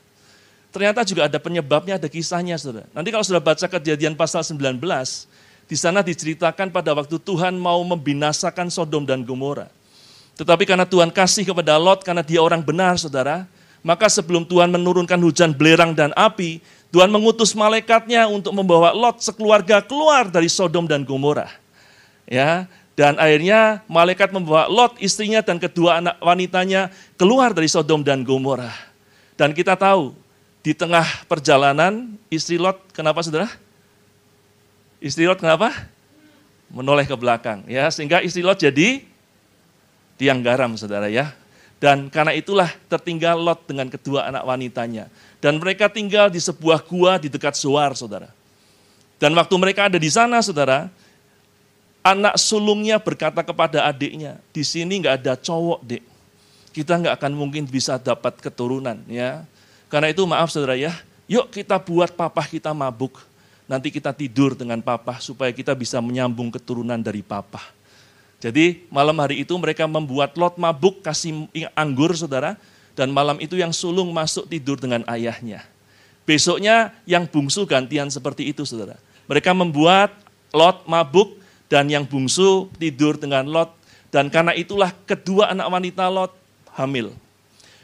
ternyata 0.70 1.02
juga 1.02 1.26
ada 1.26 1.38
penyebabnya, 1.38 1.98
ada 1.98 2.06
kisahnya 2.06 2.56
saudara. 2.56 2.86
Nanti 2.94 3.10
kalau 3.10 3.26
sudah 3.26 3.42
baca 3.42 3.66
kejadian 3.66 4.14
pasal 4.14 4.46
19, 4.46 4.78
di 5.66 5.76
sana 5.78 6.02
diceritakan 6.02 6.70
pada 6.70 6.94
waktu 6.94 7.18
Tuhan 7.18 7.58
mau 7.58 7.82
membinasakan 7.82 8.70
Sodom 8.70 9.06
dan 9.06 9.22
Gomora. 9.26 9.70
Tetapi 10.40 10.64
karena 10.64 10.88
Tuhan 10.88 11.12
kasih 11.12 11.44
kepada 11.44 11.76
Lot, 11.76 12.00
karena 12.00 12.24
dia 12.24 12.40
orang 12.40 12.64
benar 12.64 12.96
saudara, 12.96 13.44
maka 13.84 14.08
sebelum 14.08 14.48
Tuhan 14.48 14.72
menurunkan 14.72 15.20
hujan 15.20 15.52
belerang 15.52 15.92
dan 15.92 16.16
api, 16.16 16.64
Tuhan 16.88 17.12
mengutus 17.12 17.52
malaikatnya 17.52 18.24
untuk 18.24 18.56
membawa 18.56 18.96
Lot 18.96 19.20
sekeluarga 19.20 19.84
keluar 19.84 20.32
dari 20.32 20.48
Sodom 20.48 20.88
dan 20.88 21.04
Gomora. 21.04 21.52
Ya, 22.24 22.64
dan 22.96 23.20
akhirnya 23.20 23.84
malaikat 23.84 24.32
membawa 24.32 24.64
Lot 24.64 24.96
istrinya 24.96 25.44
dan 25.44 25.60
kedua 25.60 26.00
anak 26.00 26.16
wanitanya 26.24 26.88
keluar 27.20 27.52
dari 27.52 27.68
Sodom 27.68 28.00
dan 28.00 28.24
Gomora. 28.24 28.72
Dan 29.36 29.52
kita 29.52 29.76
tahu 29.76 30.16
di 30.64 30.72
tengah 30.72 31.04
perjalanan 31.28 32.16
istri 32.32 32.56
Lot 32.56 32.80
kenapa 32.96 33.20
saudara? 33.20 33.52
Istri 35.04 35.28
Lot 35.28 35.36
kenapa? 35.36 35.68
Menoleh 36.72 37.04
ke 37.04 37.12
belakang 37.12 37.60
ya 37.68 37.92
sehingga 37.92 38.24
istri 38.24 38.40
Lot 38.40 38.56
jadi 38.56 39.09
tiang 40.20 40.44
garam 40.44 40.76
saudara 40.76 41.08
ya. 41.08 41.32
Dan 41.80 42.12
karena 42.12 42.36
itulah 42.36 42.68
tertinggal 42.92 43.40
Lot 43.40 43.64
dengan 43.64 43.88
kedua 43.88 44.28
anak 44.28 44.44
wanitanya. 44.44 45.08
Dan 45.40 45.56
mereka 45.56 45.88
tinggal 45.88 46.28
di 46.28 46.36
sebuah 46.36 46.84
gua 46.84 47.16
di 47.16 47.32
dekat 47.32 47.56
Zoar 47.56 47.96
saudara. 47.96 48.28
Dan 49.16 49.32
waktu 49.32 49.56
mereka 49.56 49.88
ada 49.88 49.96
di 49.96 50.12
sana 50.12 50.44
saudara, 50.44 50.92
anak 52.04 52.36
sulungnya 52.36 53.00
berkata 53.00 53.40
kepada 53.40 53.88
adiknya, 53.88 54.36
di 54.52 54.60
sini 54.60 55.00
nggak 55.00 55.24
ada 55.24 55.32
cowok 55.40 55.80
dek, 55.84 56.04
kita 56.76 57.00
nggak 57.00 57.14
akan 57.16 57.32
mungkin 57.32 57.64
bisa 57.64 57.96
dapat 57.96 58.36
keturunan 58.44 59.00
ya. 59.08 59.48
Karena 59.88 60.12
itu 60.12 60.20
maaf 60.28 60.52
saudara 60.52 60.76
ya, 60.76 60.92
yuk 61.24 61.48
kita 61.48 61.80
buat 61.80 62.12
papa 62.12 62.44
kita 62.44 62.76
mabuk. 62.76 63.24
Nanti 63.64 63.88
kita 63.88 64.12
tidur 64.12 64.52
dengan 64.52 64.82
papa 64.84 65.16
supaya 65.22 65.48
kita 65.54 65.72
bisa 65.72 65.96
menyambung 66.02 66.52
keturunan 66.52 66.98
dari 67.00 67.24
papa. 67.24 67.79
Jadi 68.40 68.88
malam 68.88 69.14
hari 69.20 69.44
itu 69.44 69.52
mereka 69.60 69.84
membuat 69.84 70.32
Lot 70.40 70.56
mabuk 70.56 71.04
kasih 71.04 71.46
anggur 71.76 72.16
saudara. 72.16 72.56
Dan 72.96 73.14
malam 73.14 73.38
itu 73.38 73.56
yang 73.56 73.70
sulung 73.70 74.10
masuk 74.10 74.48
tidur 74.50 74.76
dengan 74.76 75.06
ayahnya. 75.08 75.64
Besoknya 76.24 76.92
yang 77.08 77.24
bungsu 77.24 77.64
gantian 77.64 78.08
seperti 78.08 78.50
itu 78.50 78.66
saudara. 78.66 78.96
Mereka 79.28 79.52
membuat 79.52 80.12
Lot 80.50 80.84
mabuk 80.88 81.38
dan 81.70 81.86
yang 81.86 82.08
bungsu 82.08 82.72
tidur 82.80 83.20
dengan 83.20 83.46
Lot. 83.46 83.76
Dan 84.10 84.26
karena 84.26 84.56
itulah 84.56 84.90
kedua 85.06 85.54
anak 85.54 85.70
wanita 85.70 86.10
Lot 86.10 86.34
hamil 86.74 87.14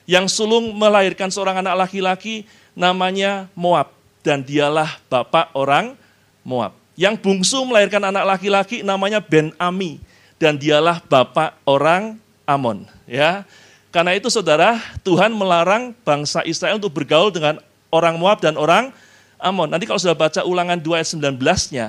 yang 0.06 0.30
sulung 0.30 0.70
melahirkan 0.72 1.28
seorang 1.28 1.60
anak 1.60 1.86
laki-laki 1.86 2.46
namanya 2.72 3.50
Moab 3.58 3.90
dan 4.22 4.40
dialah 4.40 5.02
bapak 5.10 5.50
orang 5.52 5.98
Moab. 6.46 6.72
Yang 6.96 7.20
bungsu 7.20 7.60
melahirkan 7.66 8.00
anak 8.08 8.24
laki-laki 8.24 8.80
namanya 8.80 9.20
Ben 9.20 9.52
Ami 9.60 10.00
dan 10.36 10.60
dialah 10.60 11.00
bapak 11.04 11.56
orang 11.64 12.20
Amon, 12.46 12.86
ya. 13.08 13.42
Karena 13.90 14.12
itu 14.12 14.28
saudara, 14.28 14.76
Tuhan 15.00 15.32
melarang 15.32 15.96
bangsa 16.04 16.44
Israel 16.44 16.76
untuk 16.76 16.92
bergaul 16.92 17.32
dengan 17.32 17.56
orang 17.88 18.20
Moab 18.20 18.44
dan 18.44 18.54
orang 18.60 18.92
Amon. 19.40 19.72
Nanti 19.72 19.88
kalau 19.88 19.96
sudah 19.96 20.12
baca 20.12 20.44
ulangan 20.44 20.76
2 20.76 21.00
ayat 21.00 21.08
19-nya, 21.16 21.86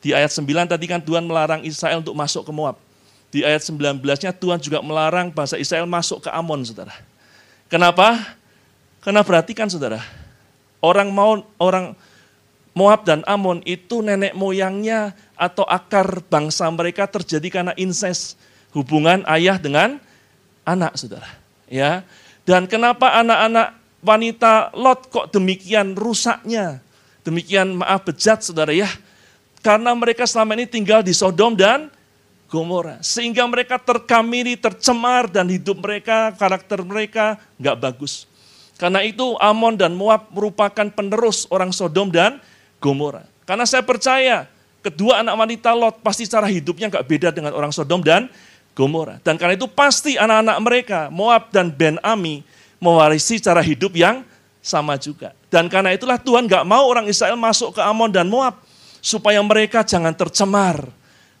di 0.00 0.14
ayat 0.14 0.30
9 0.30 0.46
tadi 0.46 0.86
kan 0.86 1.02
Tuhan 1.02 1.26
melarang 1.26 1.66
Israel 1.66 2.00
untuk 2.00 2.14
masuk 2.14 2.46
ke 2.46 2.52
Moab. 2.54 2.78
Di 3.30 3.42
ayat 3.42 3.62
19-nya 3.66 4.30
Tuhan 4.34 4.58
juga 4.62 4.78
melarang 4.82 5.30
bangsa 5.30 5.58
Israel 5.58 5.90
masuk 5.90 6.24
ke 6.24 6.30
Amon, 6.30 6.62
saudara. 6.62 6.94
Kenapa? 7.70 8.18
Karena 9.02 9.22
perhatikan 9.26 9.66
saudara, 9.70 10.02
orang 10.82 11.10
mau 11.10 11.42
orang 11.58 11.94
Moab 12.70 13.02
dan 13.02 13.26
Amon 13.26 13.58
itu 13.66 14.00
nenek 14.00 14.34
moyangnya 14.38 15.14
atau 15.40 15.64
akar 15.64 16.20
bangsa 16.28 16.68
mereka 16.68 17.08
terjadi 17.08 17.48
karena 17.48 17.72
inses 17.80 18.36
hubungan 18.76 19.24
ayah 19.24 19.56
dengan 19.56 19.96
anak 20.68 21.00
saudara. 21.00 21.32
Ya, 21.64 22.04
dan 22.44 22.68
kenapa 22.68 23.16
anak-anak 23.24 23.80
wanita 24.04 24.74
Lot 24.76 25.08
kok 25.08 25.32
demikian 25.32 25.96
rusaknya, 25.96 26.84
demikian 27.24 27.80
maaf 27.80 28.04
bejat 28.04 28.44
saudara 28.44 28.74
ya? 28.76 28.90
Karena 29.64 29.96
mereka 29.96 30.28
selama 30.28 30.56
ini 30.56 30.68
tinggal 30.68 31.00
di 31.00 31.12
Sodom 31.16 31.56
dan 31.56 31.88
Gomora. 32.50 32.98
Sehingga 33.04 33.46
mereka 33.46 33.78
terkamiri, 33.78 34.58
tercemar 34.58 35.30
dan 35.30 35.46
hidup 35.46 35.78
mereka, 35.78 36.34
karakter 36.34 36.82
mereka 36.82 37.38
nggak 37.60 37.76
bagus. 37.78 38.26
Karena 38.80 39.04
itu 39.04 39.36
Amon 39.36 39.76
dan 39.76 39.92
Moab 39.92 40.32
merupakan 40.32 40.88
penerus 40.88 41.44
orang 41.52 41.70
Sodom 41.70 42.08
dan 42.08 42.40
Gomora. 42.80 43.28
Karena 43.44 43.68
saya 43.68 43.84
percaya 43.84 44.48
kedua 44.80 45.20
anak 45.24 45.36
wanita 45.36 45.70
Lot 45.76 46.00
pasti 46.00 46.24
cara 46.28 46.48
hidupnya 46.48 46.88
nggak 46.88 47.06
beda 47.06 47.28
dengan 47.32 47.52
orang 47.52 47.72
Sodom 47.72 48.00
dan 48.00 48.28
Gomora. 48.74 49.20
Dan 49.20 49.36
karena 49.36 49.54
itu 49.56 49.68
pasti 49.68 50.16
anak-anak 50.16 50.56
mereka, 50.64 51.00
Moab 51.12 51.52
dan 51.52 51.68
Ben 51.68 52.00
Ami, 52.00 52.40
mewarisi 52.80 53.36
cara 53.38 53.60
hidup 53.60 53.92
yang 53.92 54.24
sama 54.64 54.96
juga. 54.96 55.36
Dan 55.52 55.68
karena 55.68 55.92
itulah 55.92 56.16
Tuhan 56.16 56.48
nggak 56.48 56.64
mau 56.64 56.88
orang 56.88 57.08
Israel 57.08 57.36
masuk 57.36 57.76
ke 57.76 57.80
Amon 57.84 58.12
dan 58.12 58.28
Moab. 58.28 58.56
Supaya 59.00 59.40
mereka 59.40 59.80
jangan 59.80 60.12
tercemar 60.12 60.84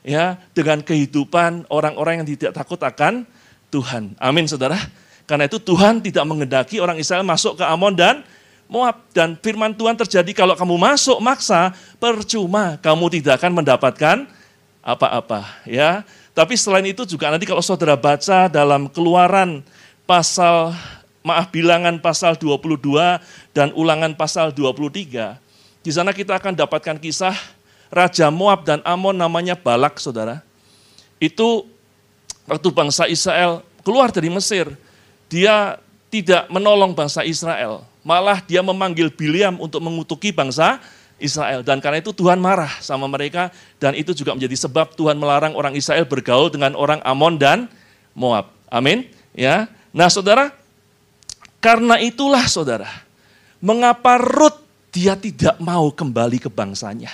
ya 0.00 0.40
dengan 0.56 0.80
kehidupan 0.80 1.68
orang-orang 1.68 2.24
yang 2.24 2.28
tidak 2.32 2.56
takut 2.56 2.80
akan 2.80 3.28
Tuhan. 3.68 4.16
Amin 4.16 4.48
saudara. 4.48 4.80
Karena 5.28 5.44
itu 5.44 5.60
Tuhan 5.60 6.00
tidak 6.00 6.24
mengendaki 6.24 6.80
orang 6.80 6.96
Israel 6.96 7.22
masuk 7.22 7.60
ke 7.60 7.64
Amon 7.68 7.92
dan 7.92 8.24
Moab. 8.70 9.02
Dan 9.10 9.34
firman 9.42 9.74
Tuhan 9.74 9.98
terjadi 9.98 10.30
kalau 10.30 10.54
kamu 10.54 10.78
masuk 10.78 11.18
maksa, 11.18 11.74
percuma 11.98 12.78
kamu 12.78 13.18
tidak 13.18 13.42
akan 13.42 13.58
mendapatkan 13.58 14.16
apa-apa. 14.80 15.66
ya. 15.66 16.06
Tapi 16.30 16.54
selain 16.54 16.86
itu 16.86 17.02
juga 17.02 17.28
nanti 17.28 17.44
kalau 17.44 17.60
saudara 17.60 17.98
baca 17.98 18.46
dalam 18.46 18.86
keluaran 18.86 19.66
pasal, 20.06 20.70
maaf 21.26 21.50
bilangan 21.50 21.98
pasal 21.98 22.38
22 22.38 22.78
dan 23.50 23.74
ulangan 23.74 24.14
pasal 24.14 24.54
23, 24.54 25.36
di 25.82 25.90
sana 25.90 26.14
kita 26.14 26.38
akan 26.38 26.54
dapatkan 26.54 26.96
kisah 27.02 27.34
Raja 27.90 28.30
Moab 28.30 28.62
dan 28.62 28.78
Amon 28.86 29.18
namanya 29.18 29.58
Balak, 29.58 29.98
saudara. 29.98 30.40
Itu 31.18 31.66
waktu 32.46 32.68
bangsa 32.70 33.10
Israel 33.10 33.66
keluar 33.82 34.14
dari 34.14 34.30
Mesir, 34.30 34.70
dia 35.26 35.82
tidak 36.08 36.46
menolong 36.46 36.94
bangsa 36.94 37.26
Israel. 37.26 37.89
Malah 38.00 38.40
dia 38.40 38.64
memanggil 38.64 39.12
Biliam 39.12 39.60
untuk 39.60 39.84
mengutuki 39.84 40.32
bangsa 40.32 40.80
Israel. 41.20 41.60
Dan 41.60 41.78
karena 41.84 42.00
itu 42.00 42.10
Tuhan 42.16 42.40
marah 42.40 42.72
sama 42.80 43.04
mereka 43.06 43.52
dan 43.76 43.92
itu 43.92 44.16
juga 44.16 44.32
menjadi 44.32 44.56
sebab 44.56 44.96
Tuhan 44.96 45.20
melarang 45.20 45.52
orang 45.52 45.76
Israel 45.76 46.08
bergaul 46.08 46.48
dengan 46.48 46.72
orang 46.74 46.98
Amon 47.04 47.36
dan 47.36 47.68
Moab. 48.16 48.50
Amin. 48.72 49.06
Ya. 49.36 49.68
Nah, 49.92 50.08
Saudara, 50.08 50.50
karena 51.60 52.00
itulah 52.00 52.48
Saudara, 52.48 52.88
mengapa 53.60 54.16
Ruth 54.16 54.58
dia 54.90 55.14
tidak 55.14 55.60
mau 55.60 55.92
kembali 55.92 56.40
ke 56.40 56.48
bangsanya? 56.48 57.12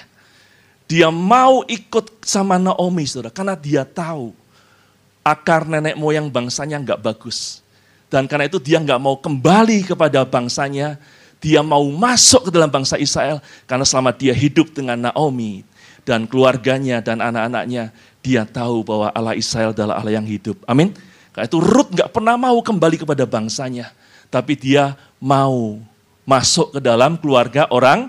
Dia 0.87 1.11
mau 1.11 1.67
ikut 1.67 2.23
sama 2.23 2.63
Naomi, 2.63 3.11
saudara, 3.11 3.35
karena 3.35 3.59
dia 3.59 3.83
tahu 3.83 4.31
akar 5.27 5.67
nenek 5.67 5.99
moyang 5.99 6.31
bangsanya 6.31 6.79
nggak 6.79 7.03
bagus. 7.03 7.66
Dan 8.07 8.31
karena 8.31 8.47
itu 8.47 8.63
dia 8.63 8.79
nggak 8.79 9.01
mau 9.03 9.19
kembali 9.19 9.83
kepada 9.83 10.23
bangsanya, 10.23 10.95
dia 11.43 11.61
mau 11.61 11.83
masuk 11.91 12.49
ke 12.49 12.51
dalam 12.55 12.71
bangsa 12.71 12.95
Israel, 12.97 13.43
karena 13.67 13.83
selama 13.83 14.15
dia 14.15 14.33
hidup 14.33 14.71
dengan 14.71 15.11
Naomi 15.11 15.67
dan 16.07 16.25
keluarganya 16.25 17.03
dan 17.03 17.19
anak-anaknya, 17.19 17.91
dia 18.23 18.47
tahu 18.47 18.87
bahwa 18.87 19.11
Allah 19.11 19.35
Israel 19.35 19.75
adalah 19.75 19.99
Allah 19.99 20.23
yang 20.23 20.27
hidup. 20.27 20.63
Amin. 20.71 20.95
Karena 21.35 21.47
itu 21.51 21.59
Ruth 21.59 21.91
nggak 21.93 22.11
pernah 22.15 22.39
mau 22.39 22.57
kembali 22.63 22.97
kepada 23.03 23.27
bangsanya, 23.27 23.91
tapi 24.31 24.55
dia 24.55 24.95
mau 25.19 25.83
masuk 26.23 26.79
ke 26.79 26.81
dalam 26.83 27.19
keluarga 27.19 27.67
orang 27.75 28.07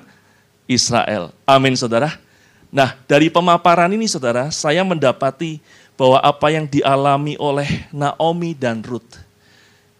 Israel. 0.70 1.34
Amin 1.46 1.74
saudara. 1.74 2.22
Nah, 2.70 2.94
dari 3.10 3.34
pemaparan 3.34 3.90
ini 3.90 4.06
saudara, 4.06 4.54
saya 4.54 4.86
mendapati 4.86 5.58
bahwa 5.98 6.22
apa 6.22 6.54
yang 6.54 6.70
dialami 6.70 7.34
oleh 7.42 7.90
Naomi 7.90 8.54
dan 8.54 8.86
Ruth 8.86 9.27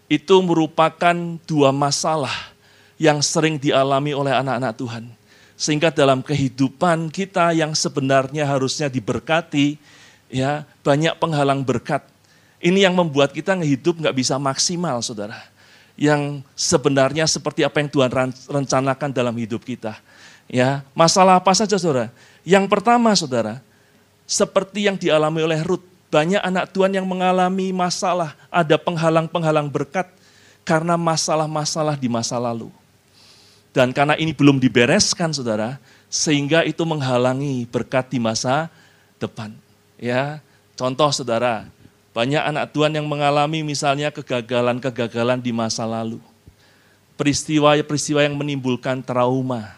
itu 0.08 0.40
merupakan 0.40 1.14
dua 1.44 1.70
masalah 1.70 2.32
yang 2.96 3.20
sering 3.20 3.60
dialami 3.60 4.16
oleh 4.16 4.32
anak-anak 4.32 4.72
Tuhan. 4.74 5.04
Sehingga 5.54 5.92
dalam 5.92 6.24
kehidupan 6.24 7.12
kita 7.12 7.52
yang 7.52 7.76
sebenarnya 7.76 8.48
harusnya 8.48 8.88
diberkati, 8.88 9.76
ya 10.32 10.64
banyak 10.80 11.14
penghalang 11.20 11.60
berkat. 11.60 12.02
Ini 12.58 12.90
yang 12.90 12.94
membuat 12.96 13.30
kita 13.30 13.54
ngehidup 13.54 14.02
nggak 14.02 14.16
bisa 14.16 14.34
maksimal, 14.40 14.98
saudara. 15.04 15.38
Yang 15.98 16.42
sebenarnya 16.54 17.26
seperti 17.26 17.62
apa 17.66 17.82
yang 17.82 17.90
Tuhan 17.90 18.10
rencanakan 18.48 19.10
dalam 19.10 19.34
hidup 19.34 19.62
kita. 19.62 19.98
Ya, 20.48 20.80
masalah 20.96 21.36
apa 21.36 21.52
saja, 21.52 21.76
saudara? 21.76 22.08
Yang 22.46 22.70
pertama 22.70 23.12
saudara, 23.12 23.60
seperti 24.24 24.86
yang 24.88 24.96
dialami 24.96 25.42
oleh 25.44 25.60
Ruth, 25.60 25.84
banyak 26.08 26.40
anak 26.40 26.72
Tuhan 26.72 26.92
yang 26.96 27.04
mengalami 27.04 27.68
masalah, 27.72 28.32
ada 28.48 28.76
penghalang-penghalang 28.80 29.68
berkat 29.68 30.08
karena 30.64 30.96
masalah-masalah 30.96 31.96
di 31.96 32.08
masa 32.08 32.40
lalu. 32.40 32.72
Dan 33.76 33.92
karena 33.92 34.16
ini 34.16 34.32
belum 34.32 34.56
dibereskan 34.56 35.30
saudara, 35.36 35.76
sehingga 36.08 36.64
itu 36.64 36.80
menghalangi 36.88 37.68
berkat 37.68 38.08
di 38.08 38.16
masa 38.16 38.72
depan. 39.20 39.52
Ya, 40.00 40.40
contoh 40.72 41.12
saudara, 41.12 41.68
banyak 42.16 42.40
anak 42.40 42.72
Tuhan 42.72 42.96
yang 42.96 43.04
mengalami 43.04 43.60
misalnya 43.60 44.08
kegagalan-kegagalan 44.08 45.38
di 45.38 45.52
masa 45.52 45.84
lalu. 45.84 46.18
Peristiwa-peristiwa 47.20 48.24
yang 48.24 48.34
menimbulkan 48.34 49.04
trauma. 49.04 49.76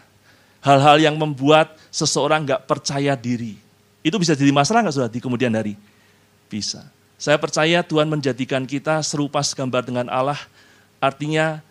Hal-hal 0.63 1.01
yang 1.01 1.17
membuat 1.17 1.73
seseorang 1.89 2.45
nggak 2.47 2.69
percaya 2.69 3.17
diri. 3.17 3.57
Itu 4.05 4.15
bisa 4.21 4.37
jadi 4.37 4.53
masalah 4.53 4.85
nggak 4.85 4.93
saudara 4.93 5.11
di 5.11 5.19
kemudian 5.19 5.51
hari? 5.51 5.73
Bisa. 6.51 6.83
Saya 7.15 7.39
percaya 7.39 7.79
Tuhan 7.79 8.11
menjadikan 8.11 8.67
kita 8.67 8.99
serupa 8.99 9.39
segambar 9.39 9.87
dengan 9.87 10.11
Allah, 10.11 10.37
artinya 10.99 11.63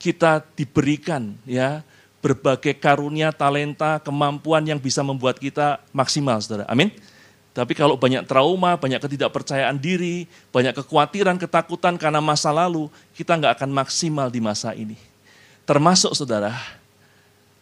kita 0.00 0.40
diberikan 0.56 1.36
ya 1.44 1.84
berbagai 2.24 2.76
karunia, 2.80 3.28
talenta, 3.28 4.00
kemampuan 4.00 4.64
yang 4.64 4.80
bisa 4.80 5.04
membuat 5.04 5.36
kita 5.36 5.80
maksimal, 5.92 6.40
saudara. 6.40 6.64
Amin. 6.64 6.92
Tapi 7.50 7.74
kalau 7.74 7.98
banyak 7.98 8.24
trauma, 8.30 8.78
banyak 8.78 9.02
ketidakpercayaan 9.02 9.74
diri, 9.76 10.30
banyak 10.54 10.70
kekhawatiran, 10.80 11.36
ketakutan 11.36 11.98
karena 11.98 12.22
masa 12.22 12.54
lalu, 12.54 12.86
kita 13.12 13.34
nggak 13.36 13.58
akan 13.58 13.70
maksimal 13.74 14.30
di 14.30 14.40
masa 14.40 14.70
ini. 14.72 14.94
Termasuk 15.66 16.14
saudara, 16.14 16.54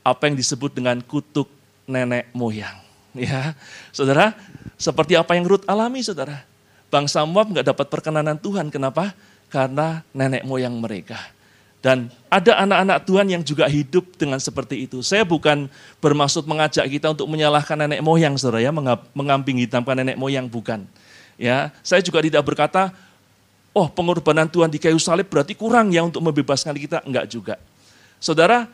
apa 0.04 0.28
yang 0.28 0.36
disebut 0.36 0.76
dengan 0.76 1.00
kutuk 1.00 1.48
nenek 1.88 2.28
moyang. 2.36 2.87
Ya, 3.28 3.58
saudara, 3.90 4.38
seperti 4.78 5.18
apa 5.18 5.34
yang 5.34 5.44
Ruth 5.44 5.66
alami, 5.66 6.00
saudara 6.06 6.46
bangsa 6.92 7.24
Moab 7.24 7.52
nggak 7.52 7.66
dapat 7.68 7.86
perkenanan 7.88 8.36
Tuhan. 8.40 8.72
Kenapa? 8.72 9.12
Karena 9.48 10.04
nenek 10.12 10.44
moyang 10.44 10.76
mereka. 10.76 11.16
Dan 11.78 12.10
ada 12.26 12.58
anak-anak 12.58 12.98
Tuhan 13.06 13.26
yang 13.30 13.42
juga 13.46 13.70
hidup 13.70 14.18
dengan 14.18 14.42
seperti 14.42 14.90
itu. 14.90 14.98
Saya 14.98 15.22
bukan 15.22 15.70
bermaksud 16.02 16.42
mengajak 16.42 16.82
kita 16.90 17.14
untuk 17.14 17.30
menyalahkan 17.30 17.78
nenek 17.78 18.02
moyang, 18.02 18.34
saudara 18.34 18.66
ya, 18.66 18.74
mengamping 19.14 19.62
hitamkan 19.62 19.94
nenek 20.02 20.18
moyang, 20.18 20.50
bukan. 20.50 20.82
Ya, 21.38 21.70
saya 21.86 22.02
juga 22.02 22.18
tidak 22.18 22.42
berkata, 22.42 22.90
oh 23.70 23.86
pengorbanan 23.86 24.50
Tuhan 24.50 24.74
di 24.74 24.82
kayu 24.82 24.98
salib 24.98 25.30
berarti 25.30 25.54
kurang 25.54 25.94
ya 25.94 26.02
untuk 26.02 26.18
membebaskan 26.18 26.74
kita. 26.74 26.98
Enggak 27.06 27.30
juga. 27.30 27.54
Saudara, 28.18 28.66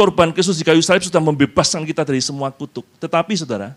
korban 0.00 0.32
Kristus 0.32 0.56
di 0.56 0.64
kayu 0.64 0.80
salib 0.80 1.04
sudah 1.04 1.20
membebaskan 1.20 1.84
kita 1.84 2.08
dari 2.08 2.24
semua 2.24 2.48
kutuk. 2.48 2.88
Tetapi 2.96 3.36
saudara, 3.36 3.76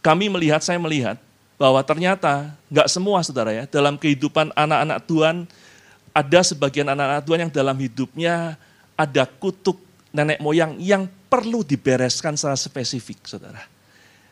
kami 0.00 0.32
melihat, 0.32 0.64
saya 0.64 0.80
melihat, 0.80 1.20
bahwa 1.60 1.84
ternyata 1.84 2.56
nggak 2.72 2.88
semua 2.88 3.20
saudara 3.20 3.52
ya, 3.52 3.68
dalam 3.68 4.00
kehidupan 4.00 4.48
anak-anak 4.56 5.04
Tuhan, 5.04 5.36
ada 6.16 6.40
sebagian 6.40 6.88
anak-anak 6.88 7.22
Tuhan 7.28 7.38
yang 7.44 7.52
dalam 7.52 7.76
hidupnya 7.76 8.56
ada 8.96 9.28
kutuk 9.28 9.76
nenek 10.16 10.40
moyang 10.40 10.80
yang 10.80 11.04
perlu 11.28 11.60
dibereskan 11.60 12.32
secara 12.32 12.56
spesifik, 12.56 13.20
saudara. 13.28 13.68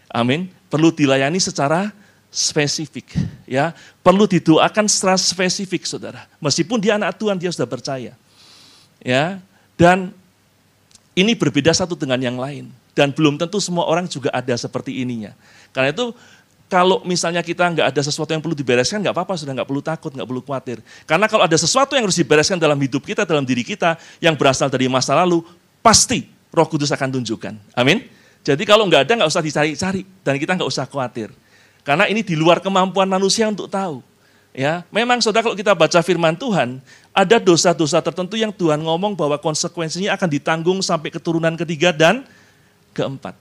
Amin. 0.08 0.48
Perlu 0.72 0.96
dilayani 0.96 1.44
secara 1.44 1.92
spesifik, 2.32 3.20
ya. 3.44 3.76
Perlu 4.00 4.24
didoakan 4.24 4.88
secara 4.88 5.20
spesifik, 5.20 5.84
saudara. 5.84 6.24
Meskipun 6.40 6.80
dia 6.80 6.96
anak 6.96 7.20
Tuhan, 7.20 7.36
dia 7.36 7.52
sudah 7.52 7.68
percaya, 7.68 8.16
ya. 9.04 9.44
Dan 9.80 10.12
ini 11.16 11.32
berbeda 11.32 11.72
satu 11.72 11.96
dengan 11.96 12.20
yang 12.20 12.36
lain. 12.36 12.68
Dan 12.92 13.16
belum 13.16 13.40
tentu 13.40 13.56
semua 13.64 13.88
orang 13.88 14.04
juga 14.04 14.28
ada 14.28 14.52
seperti 14.52 15.00
ininya. 15.00 15.32
Karena 15.72 15.88
itu 15.88 16.12
kalau 16.68 17.00
misalnya 17.02 17.40
kita 17.40 17.64
nggak 17.64 17.86
ada 17.96 18.02
sesuatu 18.04 18.28
yang 18.30 18.44
perlu 18.44 18.52
dibereskan, 18.52 19.00
nggak 19.00 19.16
apa-apa, 19.16 19.40
sudah 19.40 19.56
nggak 19.56 19.68
perlu 19.72 19.80
takut, 19.80 20.12
nggak 20.12 20.28
perlu 20.28 20.42
khawatir. 20.44 20.78
Karena 21.08 21.26
kalau 21.32 21.48
ada 21.48 21.56
sesuatu 21.56 21.96
yang 21.96 22.04
harus 22.04 22.20
dibereskan 22.20 22.60
dalam 22.60 22.76
hidup 22.76 23.00
kita, 23.00 23.24
dalam 23.24 23.42
diri 23.42 23.64
kita, 23.64 23.96
yang 24.20 24.36
berasal 24.36 24.68
dari 24.68 24.84
masa 24.86 25.16
lalu, 25.16 25.40
pasti 25.80 26.28
roh 26.52 26.68
kudus 26.68 26.92
akan 26.92 27.16
tunjukkan. 27.18 27.56
Amin. 27.72 28.04
Jadi 28.44 28.62
kalau 28.68 28.84
nggak 28.84 29.08
ada, 29.08 29.12
nggak 29.24 29.30
usah 29.32 29.42
dicari-cari, 29.42 30.04
dan 30.22 30.36
kita 30.36 30.52
nggak 30.60 30.68
usah 30.68 30.84
khawatir. 30.84 31.32
Karena 31.82 32.04
ini 32.06 32.20
di 32.20 32.36
luar 32.36 32.60
kemampuan 32.60 33.08
manusia 33.08 33.48
untuk 33.48 33.66
tahu. 33.66 34.04
Ya, 34.50 34.82
memang 34.90 35.22
saudara 35.22 35.46
kalau 35.46 35.54
kita 35.54 35.78
baca 35.78 36.02
firman 36.02 36.34
Tuhan, 36.34 36.82
ada 37.10 37.36
dosa-dosa 37.42 37.98
tertentu 37.98 38.38
yang 38.38 38.54
Tuhan 38.54 38.78
ngomong 38.80 39.18
bahwa 39.18 39.36
konsekuensinya 39.36 40.14
akan 40.14 40.28
ditanggung 40.30 40.78
sampai 40.80 41.10
keturunan 41.10 41.52
ketiga 41.58 41.90
dan 41.90 42.22
keempat. 42.94 43.34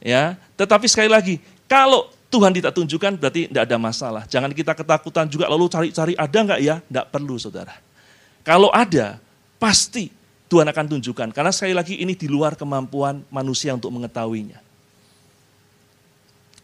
Ya, 0.00 0.40
tetapi 0.56 0.88
sekali 0.88 1.10
lagi, 1.10 1.42
kalau 1.68 2.08
Tuhan 2.30 2.54
tidak 2.54 2.72
tunjukkan 2.72 3.18
berarti 3.18 3.50
tidak 3.50 3.66
ada 3.66 3.76
masalah. 3.76 4.22
Jangan 4.30 4.54
kita 4.54 4.72
ketakutan 4.72 5.26
juga 5.26 5.50
lalu 5.50 5.66
cari-cari 5.66 6.14
ada 6.14 6.38
nggak 6.38 6.60
ya? 6.62 6.78
Tidak 6.78 7.06
perlu 7.10 7.36
saudara. 7.36 7.74
Kalau 8.46 8.70
ada, 8.70 9.18
pasti 9.58 10.08
Tuhan 10.46 10.64
akan 10.70 10.86
tunjukkan. 10.96 11.28
Karena 11.34 11.50
sekali 11.50 11.74
lagi 11.74 11.98
ini 11.98 12.14
di 12.14 12.30
luar 12.30 12.54
kemampuan 12.54 13.26
manusia 13.28 13.74
untuk 13.74 13.90
mengetahuinya. 13.92 14.62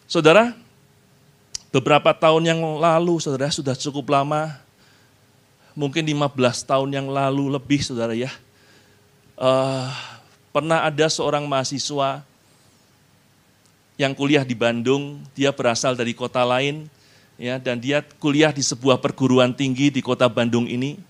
Saudara, 0.06 0.54
beberapa 1.74 2.14
tahun 2.14 2.46
yang 2.46 2.60
lalu 2.78 3.18
saudara 3.18 3.50
sudah 3.50 3.74
cukup 3.74 4.06
lama, 4.14 4.54
mungkin 5.76 6.02
15 6.02 6.32
tahun 6.64 6.88
yang 6.90 7.06
lalu 7.06 7.52
lebih 7.52 7.84
saudara 7.84 8.16
ya, 8.16 8.32
uh, 9.36 9.92
pernah 10.50 10.88
ada 10.88 11.06
seorang 11.12 11.44
mahasiswa 11.44 12.24
yang 14.00 14.12
kuliah 14.12 14.44
di 14.44 14.56
Bandung, 14.56 15.20
dia 15.32 15.52
berasal 15.52 15.96
dari 15.96 16.12
kota 16.12 16.44
lain, 16.44 16.88
ya, 17.40 17.56
dan 17.56 17.80
dia 17.80 18.04
kuliah 18.20 18.52
di 18.52 18.60
sebuah 18.60 19.00
perguruan 19.00 19.52
tinggi 19.52 19.88
di 19.88 20.04
kota 20.04 20.28
Bandung 20.28 20.68
ini, 20.68 21.00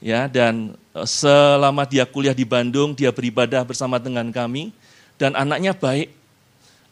ya, 0.00 0.28
dan 0.28 0.72
e, 0.96 1.00
selama 1.04 1.84
dia 1.84 2.08
kuliah 2.08 2.32
di 2.32 2.48
Bandung, 2.48 2.96
dia 2.96 3.12
beribadah 3.12 3.68
bersama 3.68 4.00
dengan 4.00 4.32
kami, 4.32 4.72
dan 5.20 5.36
anaknya 5.36 5.76
baik, 5.76 6.08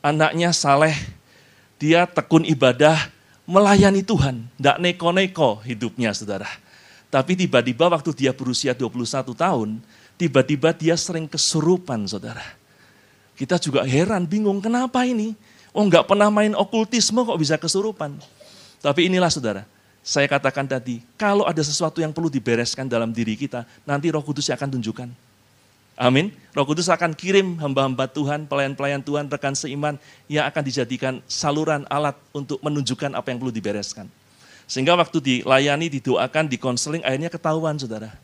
anaknya 0.04 0.52
saleh, 0.52 0.96
dia 1.80 2.04
tekun 2.04 2.44
ibadah, 2.44 3.08
melayani 3.48 4.04
Tuhan, 4.04 4.44
tidak 4.60 4.76
neko-neko 4.76 5.64
hidupnya, 5.64 6.12
saudara. 6.12 6.48
Tapi 7.10 7.34
tiba-tiba 7.34 7.90
waktu 7.90 8.14
dia 8.14 8.30
berusia 8.30 8.70
21 8.70 9.34
tahun, 9.34 9.82
tiba-tiba 10.14 10.70
dia 10.70 10.94
sering 10.94 11.26
kesurupan, 11.26 12.06
saudara 12.06 12.60
kita 13.40 13.56
juga 13.56 13.80
heran, 13.88 14.28
bingung, 14.28 14.60
kenapa 14.60 15.00
ini? 15.08 15.32
Oh 15.72 15.88
nggak 15.88 16.04
pernah 16.04 16.28
main 16.28 16.52
okultisme 16.52 17.24
kok 17.24 17.40
bisa 17.40 17.56
kesurupan. 17.56 18.20
Tapi 18.84 19.08
inilah 19.08 19.32
saudara, 19.32 19.64
saya 20.04 20.28
katakan 20.28 20.68
tadi, 20.68 21.00
kalau 21.16 21.48
ada 21.48 21.64
sesuatu 21.64 22.04
yang 22.04 22.12
perlu 22.12 22.28
dibereskan 22.28 22.84
dalam 22.84 23.08
diri 23.08 23.40
kita, 23.40 23.64
nanti 23.88 24.12
roh 24.12 24.20
kudus 24.20 24.52
akan 24.52 24.76
tunjukkan. 24.76 25.08
Amin. 26.00 26.32
Roh 26.56 26.64
Kudus 26.64 26.88
akan 26.88 27.12
kirim 27.12 27.60
hamba-hamba 27.60 28.08
Tuhan, 28.08 28.48
pelayan-pelayan 28.48 29.04
Tuhan, 29.04 29.28
rekan 29.28 29.52
seiman 29.52 30.00
yang 30.32 30.48
akan 30.48 30.62
dijadikan 30.64 31.20
saluran 31.28 31.84
alat 31.92 32.16
untuk 32.32 32.56
menunjukkan 32.64 33.12
apa 33.12 33.28
yang 33.28 33.36
perlu 33.36 33.52
dibereskan. 33.52 34.08
Sehingga 34.70 34.94
waktu 34.94 35.18
dilayani, 35.18 35.90
didoakan, 35.90 36.46
dikonseling, 36.46 37.02
akhirnya 37.02 37.26
ketahuan 37.26 37.74
saudara. 37.74 38.14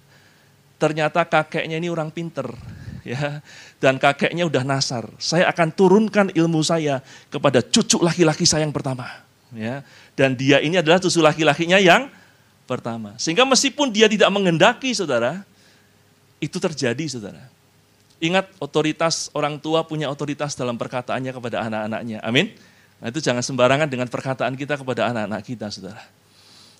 Ternyata 0.78 1.26
kakeknya 1.26 1.82
ini 1.82 1.90
orang 1.90 2.14
pinter 2.14 2.46
ya 3.02 3.42
dan 3.82 3.98
kakeknya 3.98 4.46
udah 4.46 4.62
nasar. 4.62 5.10
Saya 5.18 5.50
akan 5.50 5.74
turunkan 5.74 6.30
ilmu 6.30 6.62
saya 6.62 7.02
kepada 7.34 7.58
cucu 7.66 7.98
laki-laki 7.98 8.46
saya 8.46 8.62
yang 8.62 8.70
pertama, 8.70 9.10
ya. 9.50 9.82
Dan 10.14 10.38
dia 10.38 10.62
ini 10.62 10.78
adalah 10.78 11.02
cucu 11.02 11.18
laki-lakinya 11.18 11.82
yang 11.82 12.06
pertama. 12.70 13.18
Sehingga 13.18 13.42
meskipun 13.42 13.90
dia 13.90 14.06
tidak 14.06 14.30
mengendaki, 14.30 14.94
Saudara, 14.94 15.42
itu 16.38 16.62
terjadi, 16.62 17.10
Saudara. 17.10 17.42
Ingat 18.22 18.54
otoritas 18.62 19.34
orang 19.34 19.58
tua 19.58 19.82
punya 19.82 20.06
otoritas 20.06 20.54
dalam 20.54 20.78
perkataannya 20.78 21.34
kepada 21.34 21.66
anak-anaknya. 21.66 22.22
Amin. 22.22 22.54
Nah, 23.02 23.10
itu 23.10 23.18
jangan 23.18 23.42
sembarangan 23.42 23.90
dengan 23.90 24.06
perkataan 24.06 24.54
kita 24.54 24.78
kepada 24.78 25.10
anak-anak 25.10 25.42
kita, 25.42 25.68
Saudara. 25.74 26.06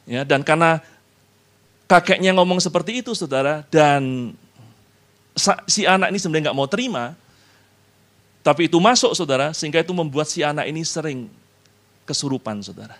Ya, 0.07 0.23
dan 0.23 0.47
karena 0.47 0.79
kakeknya 1.91 2.31
ngomong 2.39 2.63
seperti 2.63 3.03
itu, 3.03 3.13
Saudara, 3.13 3.67
dan 3.69 4.33
si 5.69 5.85
anak 5.85 6.09
ini 6.11 6.19
sebenarnya 6.19 6.51
nggak 6.51 6.59
mau 6.59 6.71
terima, 6.71 7.13
tapi 8.41 8.71
itu 8.71 8.79
masuk 8.81 9.13
saudara, 9.13 9.53
sehingga 9.53 9.83
itu 9.83 9.93
membuat 9.93 10.31
si 10.31 10.41
anak 10.41 10.71
ini 10.71 10.87
sering 10.87 11.29
kesurupan 12.09 12.63
saudara. 12.65 12.97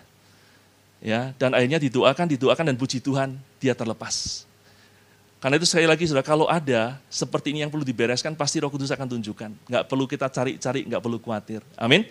Ya, 0.99 1.31
dan 1.39 1.55
akhirnya 1.55 1.79
didoakan, 1.79 2.25
didoakan 2.35 2.73
dan 2.73 2.75
puji 2.75 2.99
Tuhan 2.99 3.37
dia 3.57 3.71
terlepas. 3.71 4.45
Karena 5.37 5.55
itu 5.61 5.69
sekali 5.69 5.85
lagi 5.85 6.03
saudara, 6.09 6.25
kalau 6.25 6.49
ada 6.49 6.97
seperti 7.07 7.53
ini 7.53 7.61
yang 7.63 7.71
perlu 7.71 7.85
dibereskan, 7.85 8.35
pasti 8.35 8.59
Roh 8.59 8.67
Kudus 8.67 8.91
akan 8.91 9.07
tunjukkan. 9.17 9.49
Nggak 9.71 9.83
perlu 9.87 10.03
kita 10.03 10.27
cari-cari, 10.27 10.83
nggak 10.83 11.01
perlu 11.01 11.17
khawatir. 11.21 11.61
Amin. 11.79 12.03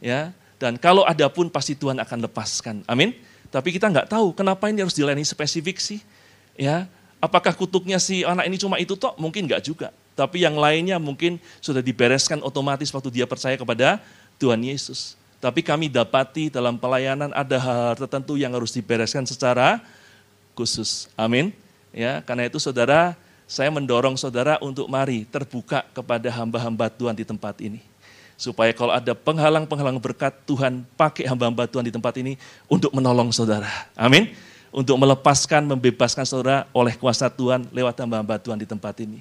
Ya, 0.00 0.32
dan 0.58 0.74
kalau 0.80 1.04
ada 1.06 1.28
pun 1.28 1.46
pasti 1.46 1.76
Tuhan 1.76 2.00
akan 2.00 2.18
lepaskan. 2.26 2.76
Amin. 2.90 3.14
Tapi 3.50 3.74
kita 3.74 3.90
nggak 3.90 4.10
tahu 4.10 4.32
kenapa 4.32 4.70
ini 4.70 4.82
harus 4.86 4.94
dilayani 4.94 5.26
spesifik 5.26 5.82
sih. 5.82 6.00
Ya, 6.54 6.86
Apakah 7.20 7.52
kutuknya 7.52 8.00
si 8.00 8.24
anak 8.24 8.48
ini 8.48 8.56
cuma 8.56 8.80
itu 8.80 8.96
toh? 8.96 9.12
Mungkin 9.20 9.44
enggak 9.44 9.60
juga. 9.60 9.92
Tapi 10.16 10.40
yang 10.40 10.56
lainnya 10.56 10.96
mungkin 10.96 11.36
sudah 11.60 11.84
dibereskan 11.84 12.40
otomatis 12.40 12.88
waktu 12.88 13.12
dia 13.12 13.28
percaya 13.28 13.60
kepada 13.60 14.00
Tuhan 14.40 14.56
Yesus. 14.64 15.20
Tapi 15.36 15.60
kami 15.60 15.92
dapati 15.92 16.48
dalam 16.48 16.80
pelayanan 16.80 17.28
ada 17.36 17.56
hal-hal 17.60 17.96
tertentu 17.96 18.40
yang 18.40 18.56
harus 18.56 18.72
dibereskan 18.72 19.28
secara 19.28 19.84
khusus. 20.56 21.12
Amin. 21.12 21.52
Ya, 21.92 22.24
karena 22.24 22.48
itu 22.48 22.56
saudara, 22.56 23.12
saya 23.44 23.68
mendorong 23.68 24.16
saudara 24.16 24.56
untuk 24.64 24.88
mari 24.88 25.28
terbuka 25.28 25.84
kepada 25.92 26.28
hamba-hamba 26.32 26.88
Tuhan 26.88 27.12
di 27.12 27.24
tempat 27.28 27.60
ini. 27.60 27.84
Supaya 28.40 28.72
kalau 28.72 28.88
ada 28.88 29.12
penghalang-penghalang 29.12 30.00
berkat, 30.00 30.32
Tuhan 30.48 30.80
pakai 30.96 31.28
hamba-hamba 31.28 31.68
Tuhan 31.68 31.84
di 31.84 31.92
tempat 31.92 32.16
ini 32.16 32.40
untuk 32.72 32.88
menolong 32.96 33.28
saudara. 33.36 33.68
Amin. 33.92 34.32
Untuk 34.72 34.96
melepaskan, 34.96 35.68
membebaskan 35.68 36.24
saudara 36.24 36.64
oleh 36.72 36.96
kuasa 36.96 37.28
Tuhan 37.28 37.68
lewat 37.68 38.00
hamba-hamba 38.00 38.40
Tuhan 38.40 38.56
di 38.56 38.64
tempat 38.64 38.96
ini. 39.04 39.20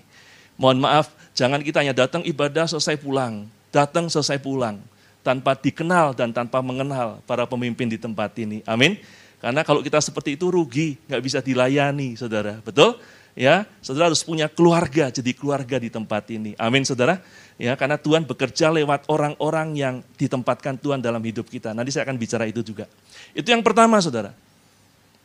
Mohon 0.55 0.87
maaf, 0.87 1.11
jangan 1.35 1.59
kita 1.59 1.83
hanya 1.83 1.91
datang 1.91 2.23
ibadah 2.23 2.63
selesai 2.63 2.95
pulang. 2.95 3.43
Datang 3.75 4.07
selesai 4.07 4.39
pulang. 4.39 4.79
Tanpa 5.19 5.51
dikenal 5.51 6.15
dan 6.15 6.31
tanpa 6.31 6.63
mengenal 6.63 7.19
para 7.27 7.43
pemimpin 7.43 7.91
di 7.91 7.99
tempat 7.99 8.31
ini. 8.39 8.63
Amin. 8.63 9.03
Karena 9.43 9.67
kalau 9.67 9.83
kita 9.83 9.99
seperti 9.99 10.39
itu 10.39 10.47
rugi, 10.47 10.95
nggak 11.11 11.19
bisa 11.19 11.43
dilayani 11.43 12.15
saudara. 12.15 12.63
Betul? 12.63 12.95
Ya 13.37 13.65
saudara 13.83 14.09
harus 14.13 14.21
punya 14.21 14.49
keluarga 14.49 15.09
jadi 15.13 15.31
keluarga 15.33 15.77
di 15.81 15.89
tempat 15.89 16.29
ini. 16.33 16.53
Amin 16.55 16.85
saudara. 16.85 17.21
Ya 17.59 17.75
karena 17.75 17.99
Tuhan 17.99 18.23
bekerja 18.23 18.71
lewat 18.71 19.09
orang-orang 19.11 19.75
yang 19.75 19.95
ditempatkan 20.15 20.79
Tuhan 20.79 21.03
dalam 21.03 21.19
hidup 21.19 21.51
kita. 21.51 21.75
Nanti 21.75 21.91
saya 21.91 22.07
akan 22.07 22.15
bicara 22.15 22.47
itu 22.47 22.63
juga. 22.63 22.87
Itu 23.35 23.51
yang 23.51 23.59
pertama 23.59 23.99
saudara. 23.99 24.31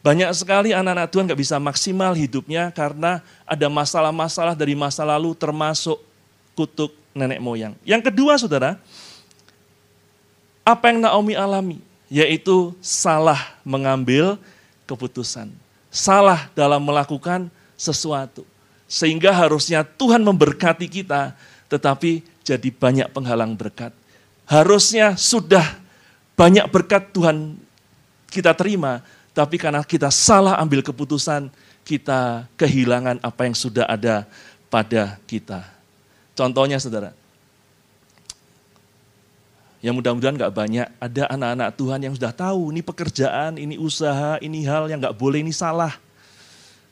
Banyak 0.05 0.37
sekali 0.37 0.77
anak-anak 0.77 1.09
Tuhan 1.09 1.25
nggak 1.25 1.41
bisa 1.41 1.57
maksimal 1.57 2.13
hidupnya 2.13 2.69
karena 2.75 3.25
ada 3.49 3.73
masalah-masalah 3.73 4.53
dari 4.53 4.77
masa 4.77 5.01
lalu 5.01 5.33
termasuk 5.33 5.97
kutuk 6.53 6.93
nenek 7.17 7.41
moyang. 7.41 7.73
Yang 7.89 8.13
kedua 8.13 8.37
saudara 8.37 8.77
apa 10.67 10.91
yang 10.91 11.05
Naomi 11.05 11.37
alami? 11.37 11.79
Yaitu 12.09 12.73
salah 12.81 13.57
mengambil 13.65 14.37
keputusan. 14.85 15.53
Salah 15.89 16.51
dalam 16.53 16.83
melakukan 16.83 17.53
sesuatu. 17.75 18.47
Sehingga 18.85 19.33
harusnya 19.33 19.83
Tuhan 19.83 20.23
memberkati 20.23 20.87
kita, 20.87 21.35
tetapi 21.67 22.23
jadi 22.45 22.69
banyak 22.71 23.09
penghalang 23.11 23.57
berkat. 23.57 23.91
Harusnya 24.45 25.17
sudah 25.17 25.65
banyak 26.37 26.69
berkat 26.69 27.11
Tuhan 27.11 27.57
kita 28.29 28.53
terima, 28.53 29.01
tapi 29.33 29.57
karena 29.57 29.81
kita 29.83 30.13
salah 30.13 30.61
ambil 30.61 30.85
keputusan, 30.85 31.49
kita 31.87 32.47
kehilangan 32.59 33.19
apa 33.25 33.47
yang 33.49 33.57
sudah 33.57 33.89
ada 33.89 34.29
pada 34.69 35.17
kita. 35.25 35.65
Contohnya 36.35 36.77
saudara, 36.83 37.15
yang 39.85 39.95
mudah-mudahan 39.95 40.35
gak 40.41 40.55
banyak, 40.57 40.89
ada 40.97 41.23
anak-anak 41.29 41.69
Tuhan 41.77 42.01
yang 42.03 42.15
sudah 42.17 42.33
tahu, 42.33 42.73
ini 42.73 42.81
pekerjaan, 42.81 43.61
ini 43.61 43.77
usaha, 43.77 44.41
ini 44.41 44.65
hal 44.65 44.89
yang 44.89 44.97
gak 44.97 45.15
boleh, 45.15 45.45
ini 45.45 45.53
salah. 45.53 45.95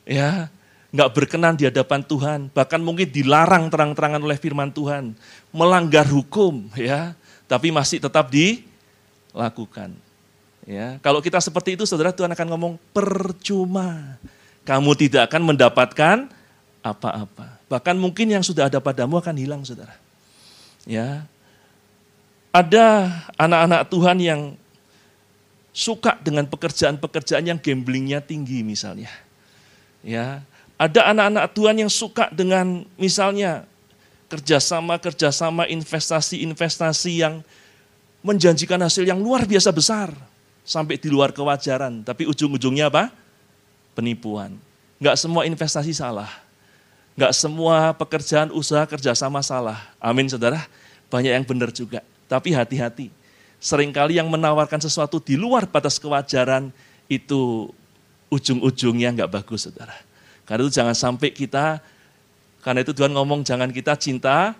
Ya, 0.05 0.47
nggak 0.93 1.09
berkenan 1.09 1.57
di 1.57 1.65
hadapan 1.65 2.05
Tuhan, 2.05 2.39
bahkan 2.53 2.77
mungkin 2.77 3.09
dilarang 3.09 3.73
terang-terangan 3.73 4.21
oleh 4.21 4.37
firman 4.37 4.69
Tuhan, 4.69 5.17
melanggar 5.49 6.05
hukum 6.05 6.69
ya, 6.77 7.17
tapi 7.49 7.73
masih 7.73 7.97
tetap 7.97 8.29
dilakukan. 8.29 9.97
Ya, 10.63 11.01
kalau 11.03 11.19
kita 11.19 11.41
seperti 11.43 11.75
itu 11.75 11.83
Saudara 11.83 12.13
Tuhan 12.15 12.31
akan 12.31 12.47
ngomong 12.55 12.73
percuma. 12.93 14.15
Kamu 14.63 14.95
tidak 14.95 15.27
akan 15.27 15.51
mendapatkan 15.51 16.31
apa-apa. 16.79 17.59
Bahkan 17.67 17.99
mungkin 17.99 18.31
yang 18.31 18.39
sudah 18.39 18.71
ada 18.71 18.79
padamu 18.79 19.19
akan 19.19 19.35
hilang 19.35 19.59
Saudara. 19.67 19.91
Ya. 20.87 21.27
Ada 22.55 23.11
anak-anak 23.35 23.81
Tuhan 23.91 24.17
yang 24.23 24.41
suka 25.75 26.15
dengan 26.21 26.47
pekerjaan-pekerjaan 26.47 27.43
yang 27.43 27.59
gamblingnya 27.59 28.23
tinggi 28.23 28.63
misalnya. 28.63 29.11
Ya, 29.99 30.47
ada 30.77 31.13
anak-anak 31.13 31.45
Tuhan 31.53 31.75
yang 31.85 31.91
suka 31.91 32.29
dengan 32.33 32.85
misalnya 32.97 33.69
kerjasama-kerjasama 34.33 35.69
investasi-investasi 35.69 37.21
yang 37.21 37.45
menjanjikan 38.25 38.81
hasil 38.81 39.05
yang 39.05 39.21
luar 39.21 39.45
biasa 39.45 39.69
besar. 39.69 40.09
Sampai 40.63 40.95
di 40.95 41.11
luar 41.11 41.35
kewajaran. 41.35 42.07
Tapi 42.07 42.23
ujung-ujungnya 42.23 42.87
apa? 42.87 43.11
Penipuan. 43.93 44.55
Enggak 44.97 45.19
semua 45.19 45.43
investasi 45.43 45.91
salah. 45.91 46.31
Enggak 47.19 47.35
semua 47.35 47.91
pekerjaan 47.93 48.49
usaha 48.55 48.81
kerjasama 48.87 49.43
salah. 49.43 49.91
Amin 49.99 50.25
saudara. 50.31 50.63
Banyak 51.11 51.35
yang 51.35 51.45
benar 51.45 51.69
juga. 51.69 51.99
Tapi 52.31 52.55
hati-hati. 52.55 53.11
Seringkali 53.59 54.17
yang 54.17 54.31
menawarkan 54.31 54.79
sesuatu 54.79 55.19
di 55.19 55.35
luar 55.35 55.67
batas 55.67 55.99
kewajaran 55.99 56.71
itu 57.11 57.69
ujung-ujungnya 58.31 59.13
enggak 59.13 59.29
bagus 59.29 59.67
saudara 59.67 59.93
karena 60.43 60.61
itu 60.67 60.73
jangan 60.75 60.95
sampai 60.95 61.29
kita, 61.31 61.79
karena 62.63 62.79
itu 62.83 62.91
Tuhan 62.95 63.11
ngomong 63.11 63.43
jangan 63.43 63.71
kita 63.71 63.95
cinta 63.99 64.55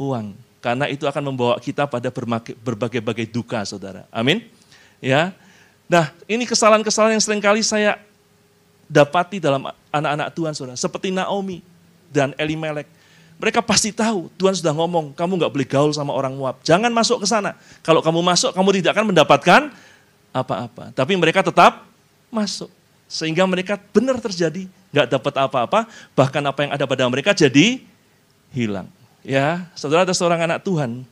uang. 0.00 0.32
Karena 0.64 0.88
itu 0.88 1.04
akan 1.04 1.28
membawa 1.28 1.60
kita 1.60 1.84
pada 1.84 2.08
berbagai-bagai 2.64 3.28
duka, 3.28 3.60
saudara. 3.68 4.08
Amin. 4.08 4.48
Ya. 4.96 5.36
Nah, 5.84 6.08
ini 6.24 6.48
kesalahan-kesalahan 6.48 7.20
yang 7.20 7.20
sering 7.20 7.44
kali 7.44 7.60
saya 7.60 8.00
dapati 8.88 9.44
dalam 9.44 9.68
anak-anak 9.92 10.32
Tuhan, 10.32 10.52
saudara. 10.56 10.80
Seperti 10.80 11.12
Naomi 11.12 11.60
dan 12.08 12.32
Elimelek. 12.40 12.88
Mereka 13.36 13.60
pasti 13.60 13.92
tahu, 13.92 14.32
Tuhan 14.40 14.56
sudah 14.56 14.72
ngomong, 14.72 15.12
kamu 15.12 15.36
nggak 15.36 15.52
boleh 15.52 15.68
gaul 15.68 15.92
sama 15.92 16.16
orang 16.16 16.32
Moab. 16.32 16.56
Jangan 16.64 16.88
masuk 16.88 17.20
ke 17.20 17.28
sana. 17.28 17.60
Kalau 17.84 18.00
kamu 18.00 18.24
masuk, 18.24 18.56
kamu 18.56 18.80
tidak 18.80 18.96
akan 18.96 19.12
mendapatkan 19.12 19.60
apa-apa. 20.32 20.96
Tapi 20.96 21.12
mereka 21.12 21.44
tetap 21.44 21.84
masuk. 22.32 22.72
Sehingga 23.04 23.44
mereka 23.44 23.76
benar 23.92 24.16
terjadi 24.16 24.64
nggak 24.94 25.10
dapat 25.10 25.34
apa-apa, 25.42 25.90
bahkan 26.14 26.38
apa 26.46 26.62
yang 26.62 26.72
ada 26.78 26.86
pada 26.86 27.02
mereka 27.10 27.34
jadi 27.34 27.82
hilang. 28.54 28.86
Ya, 29.26 29.66
saudara 29.74 30.06
ada 30.06 30.14
seorang 30.14 30.38
anak 30.46 30.62
Tuhan, 30.62 31.02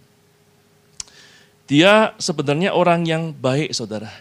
dia 1.67 2.15
sebenarnya 2.23 2.71
orang 2.71 3.03
yang 3.03 3.35
baik, 3.35 3.75
saudara. 3.75 4.13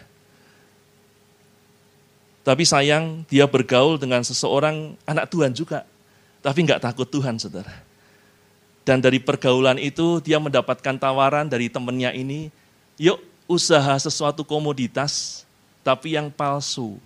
Tapi 2.42 2.66
sayang 2.66 3.22
dia 3.30 3.46
bergaul 3.46 4.02
dengan 4.02 4.26
seseorang 4.26 4.98
anak 5.06 5.30
Tuhan 5.30 5.54
juga, 5.54 5.86
tapi 6.42 6.66
nggak 6.66 6.82
takut 6.82 7.06
Tuhan, 7.06 7.38
saudara. 7.38 7.70
Dan 8.82 8.98
dari 8.98 9.22
pergaulan 9.22 9.78
itu 9.78 10.18
dia 10.18 10.42
mendapatkan 10.42 10.98
tawaran 10.98 11.46
dari 11.46 11.70
temannya 11.70 12.10
ini, 12.18 12.50
yuk 12.98 13.22
usaha 13.46 13.94
sesuatu 13.94 14.42
komoditas, 14.42 15.46
tapi 15.86 16.18
yang 16.18 16.34
palsu 16.34 16.98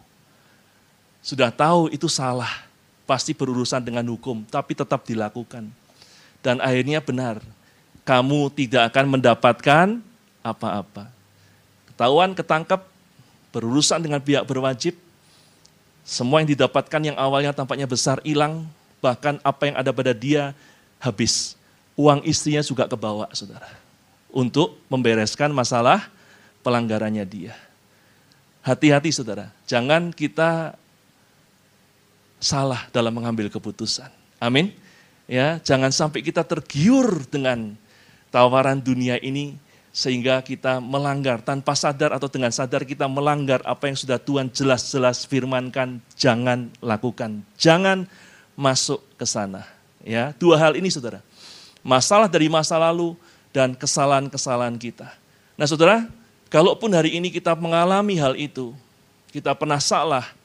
sudah 1.26 1.50
tahu 1.50 1.90
itu 1.90 2.06
salah, 2.06 2.62
pasti 3.02 3.34
berurusan 3.34 3.82
dengan 3.82 4.06
hukum, 4.06 4.46
tapi 4.46 4.78
tetap 4.78 5.02
dilakukan. 5.02 5.66
Dan 6.38 6.62
akhirnya 6.62 7.02
benar, 7.02 7.42
kamu 8.06 8.46
tidak 8.54 8.94
akan 8.94 9.18
mendapatkan 9.18 9.86
apa-apa. 10.46 11.10
Ketahuan, 11.90 12.30
ketangkap, 12.30 12.86
berurusan 13.50 13.98
dengan 13.98 14.22
pihak 14.22 14.46
berwajib, 14.46 14.94
semua 16.06 16.38
yang 16.38 16.54
didapatkan 16.54 17.02
yang 17.02 17.18
awalnya 17.18 17.50
tampaknya 17.50 17.90
besar 17.90 18.22
hilang, 18.22 18.62
bahkan 19.02 19.42
apa 19.42 19.66
yang 19.66 19.74
ada 19.82 19.90
pada 19.90 20.14
dia 20.14 20.54
habis. 21.02 21.58
Uang 21.98 22.22
istrinya 22.22 22.62
juga 22.62 22.86
kebawa, 22.86 23.26
saudara. 23.34 23.66
Untuk 24.30 24.78
membereskan 24.86 25.50
masalah 25.50 26.06
pelanggarannya 26.62 27.26
dia. 27.26 27.58
Hati-hati 28.62 29.10
saudara, 29.10 29.50
jangan 29.66 30.14
kita 30.14 30.78
salah 32.40 32.88
dalam 32.92 33.12
mengambil 33.12 33.48
keputusan. 33.48 34.08
Amin. 34.36 34.72
Ya, 35.26 35.58
jangan 35.58 35.90
sampai 35.90 36.22
kita 36.22 36.46
tergiur 36.46 37.26
dengan 37.26 37.74
tawaran 38.30 38.78
dunia 38.78 39.18
ini 39.18 39.58
sehingga 39.96 40.44
kita 40.44 40.76
melanggar 40.76 41.40
tanpa 41.40 41.72
sadar 41.72 42.12
atau 42.12 42.28
dengan 42.28 42.52
sadar 42.52 42.84
kita 42.84 43.08
melanggar 43.08 43.64
apa 43.64 43.88
yang 43.88 43.96
sudah 43.96 44.20
Tuhan 44.20 44.52
jelas-jelas 44.52 45.24
firmankan, 45.24 46.04
jangan 46.20 46.68
lakukan. 46.84 47.40
Jangan 47.56 48.04
masuk 48.52 49.00
ke 49.16 49.24
sana. 49.24 49.64
Ya, 50.04 50.36
dua 50.36 50.60
hal 50.60 50.76
ini 50.76 50.92
Saudara. 50.92 51.24
Masalah 51.80 52.28
dari 52.28 52.52
masa 52.52 52.76
lalu 52.76 53.16
dan 53.56 53.72
kesalahan-kesalahan 53.72 54.76
kita. 54.76 55.08
Nah, 55.56 55.64
Saudara, 55.64 56.04
kalaupun 56.52 56.92
hari 56.92 57.16
ini 57.16 57.32
kita 57.32 57.56
mengalami 57.56 58.20
hal 58.20 58.36
itu, 58.36 58.76
kita 59.32 59.56
pernah 59.56 59.80
salah, 59.80 60.35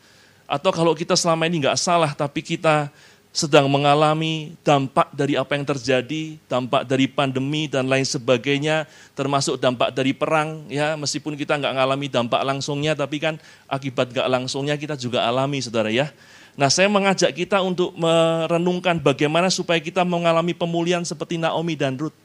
atau 0.52 0.76
kalau 0.76 0.92
kita 0.92 1.16
selama 1.16 1.48
ini 1.48 1.64
nggak 1.64 1.80
salah, 1.80 2.12
tapi 2.12 2.44
kita 2.44 2.92
sedang 3.32 3.72
mengalami 3.72 4.60
dampak 4.60 5.08
dari 5.16 5.40
apa 5.40 5.56
yang 5.56 5.64
terjadi, 5.64 6.36
dampak 6.52 6.84
dari 6.84 7.08
pandemi 7.08 7.72
dan 7.72 7.88
lain 7.88 8.04
sebagainya, 8.04 8.84
termasuk 9.16 9.56
dampak 9.56 9.96
dari 9.96 10.12
perang, 10.12 10.68
ya 10.68 11.00
meskipun 11.00 11.40
kita 11.40 11.56
nggak 11.56 11.72
mengalami 11.72 12.12
dampak 12.12 12.44
langsungnya, 12.44 12.92
tapi 12.92 13.24
kan 13.24 13.40
akibat 13.72 14.12
nggak 14.12 14.28
langsungnya 14.28 14.76
kita 14.76 15.00
juga 15.00 15.24
alami, 15.24 15.64
saudara 15.64 15.88
ya. 15.88 16.12
Nah 16.60 16.68
saya 16.68 16.92
mengajak 16.92 17.32
kita 17.32 17.64
untuk 17.64 17.96
merenungkan 17.96 19.00
bagaimana 19.00 19.48
supaya 19.48 19.80
kita 19.80 20.04
mengalami 20.04 20.52
pemulihan 20.52 21.08
seperti 21.08 21.40
Naomi 21.40 21.80
dan 21.80 21.96
Ruth. 21.96 22.16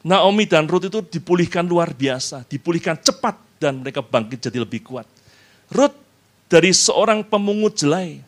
Naomi 0.00 0.48
dan 0.48 0.64
Ruth 0.64 0.88
itu 0.88 1.04
dipulihkan 1.04 1.68
luar 1.68 1.92
biasa, 1.92 2.48
dipulihkan 2.48 2.96
cepat 2.96 3.36
dan 3.60 3.84
mereka 3.84 4.00
bangkit 4.00 4.48
jadi 4.48 4.64
lebih 4.64 4.80
kuat. 4.80 5.04
Ruth 5.68 5.94
dari 6.52 6.76
seorang 6.76 7.24
pemungut 7.24 7.80
jelai. 7.80 8.20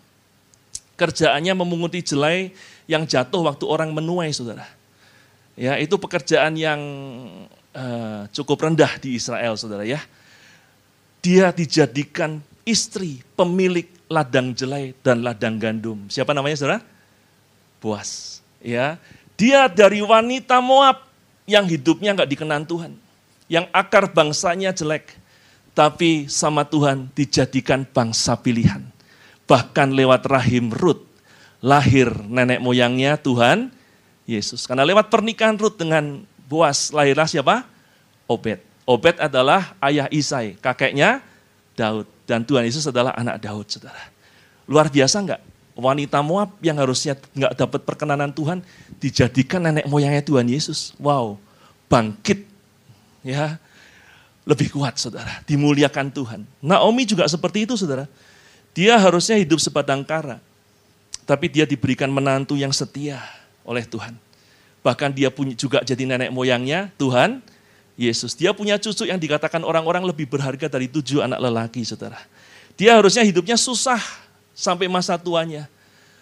Kerjaannya 0.97 1.53
memunguti 1.53 2.01
jelai 2.01 2.57
yang 2.89 3.05
jatuh 3.05 3.45
waktu 3.45 3.69
orang 3.69 3.93
menuai, 3.93 4.33
saudara. 4.33 4.65
Ya, 5.53 5.77
itu 5.77 6.01
pekerjaan 6.01 6.57
yang 6.57 6.81
uh, 7.77 8.25
cukup 8.33 8.65
rendah 8.65 8.97
di 8.97 9.21
Israel, 9.21 9.61
saudara 9.61 9.85
ya. 9.85 10.01
Dia 11.21 11.53
dijadikan 11.53 12.41
istri 12.65 13.21
pemilik 13.37 13.93
ladang 14.09 14.57
jelai 14.57 14.97
dan 15.05 15.21
ladang 15.21 15.61
gandum. 15.61 16.09
Siapa 16.09 16.33
namanya, 16.33 16.57
saudara? 16.57 16.81
Boas. 17.77 18.41
Ya, 18.65 18.97
dia 19.37 19.69
dari 19.69 20.01
wanita 20.01 20.65
Moab 20.65 21.05
yang 21.45 21.69
hidupnya 21.69 22.17
nggak 22.17 22.31
dikenan 22.33 22.65
Tuhan, 22.65 22.97
yang 23.53 23.69
akar 23.69 24.09
bangsanya 24.09 24.73
jelek, 24.73 25.13
tapi 25.75 26.31
sama 26.31 26.63
Tuhan 26.63 27.11
dijadikan 27.13 27.83
bangsa 27.83 28.39
pilihan. 28.39 28.81
Bahkan 29.45 29.93
lewat 29.93 30.25
rahim 30.31 30.71
Rut, 30.73 31.05
lahir 31.61 32.09
nenek 32.31 32.63
moyangnya 32.63 33.19
Tuhan 33.19 33.69
Yesus. 34.25 34.65
Karena 34.65 34.87
lewat 34.87 35.13
pernikahan 35.13 35.59
Rut 35.59 35.77
dengan 35.77 36.25
Boas, 36.49 36.95
lahirlah 36.95 37.29
siapa? 37.29 37.67
Obed. 38.31 38.63
Obed 38.87 39.17
adalah 39.21 39.75
ayah 39.83 40.09
Isai, 40.09 40.57
kakeknya 40.63 41.21
Daud. 41.77 42.09
Dan 42.25 42.41
Tuhan 42.41 42.65
Yesus 42.65 42.89
adalah 42.89 43.13
anak 43.13 43.37
Daud, 43.43 43.69
saudara. 43.69 44.01
Luar 44.65 44.89
biasa 44.89 45.21
enggak? 45.21 45.43
Wanita 45.77 46.23
Moab 46.25 46.57
yang 46.65 46.81
harusnya 46.81 47.19
enggak 47.37 47.53
dapat 47.59 47.81
perkenanan 47.85 48.33
Tuhan, 48.33 48.65
dijadikan 48.97 49.61
nenek 49.61 49.85
moyangnya 49.91 50.25
Tuhan 50.25 50.49
Yesus. 50.49 50.97
Wow, 50.97 51.37
bangkit. 51.91 52.49
Ya, 53.25 53.61
lebih 54.45 54.73
kuat, 54.73 55.01
saudara. 55.01 55.41
Dimuliakan 55.49 56.13
Tuhan. 56.13 56.41
Naomi 56.61 57.09
juga 57.09 57.25
seperti 57.29 57.65
itu, 57.65 57.75
saudara. 57.81 58.05
Dia 58.77 59.01
harusnya 59.01 59.41
hidup 59.41 59.57
sebatang 59.61 60.05
kara. 60.05 60.41
Tapi 61.25 61.49
dia 61.49 61.65
diberikan 61.65 62.13
menantu 62.13 62.53
yang 62.55 62.73
setia 62.73 63.21
oleh 63.65 63.89
Tuhan. 63.89 64.13
Bahkan 64.85 65.17
dia 65.17 65.33
punya 65.33 65.57
juga 65.57 65.81
jadi 65.81 66.05
nenek 66.05 66.29
moyangnya 66.29 66.93
Tuhan 67.01 67.41
Yesus. 67.97 68.37
Dia 68.37 68.53
punya 68.53 68.77
cucu 68.77 69.09
yang 69.09 69.17
dikatakan 69.17 69.65
orang-orang 69.65 70.05
lebih 70.05 70.29
berharga 70.29 70.69
dari 70.69 70.93
tujuh 70.93 71.25
anak 71.25 71.41
lelaki, 71.41 71.81
saudara. 71.89 72.21
Dia 72.77 73.01
harusnya 73.01 73.25
hidupnya 73.25 73.57
susah 73.57 74.03
sampai 74.53 74.85
masa 74.93 75.17
tuanya. 75.17 75.65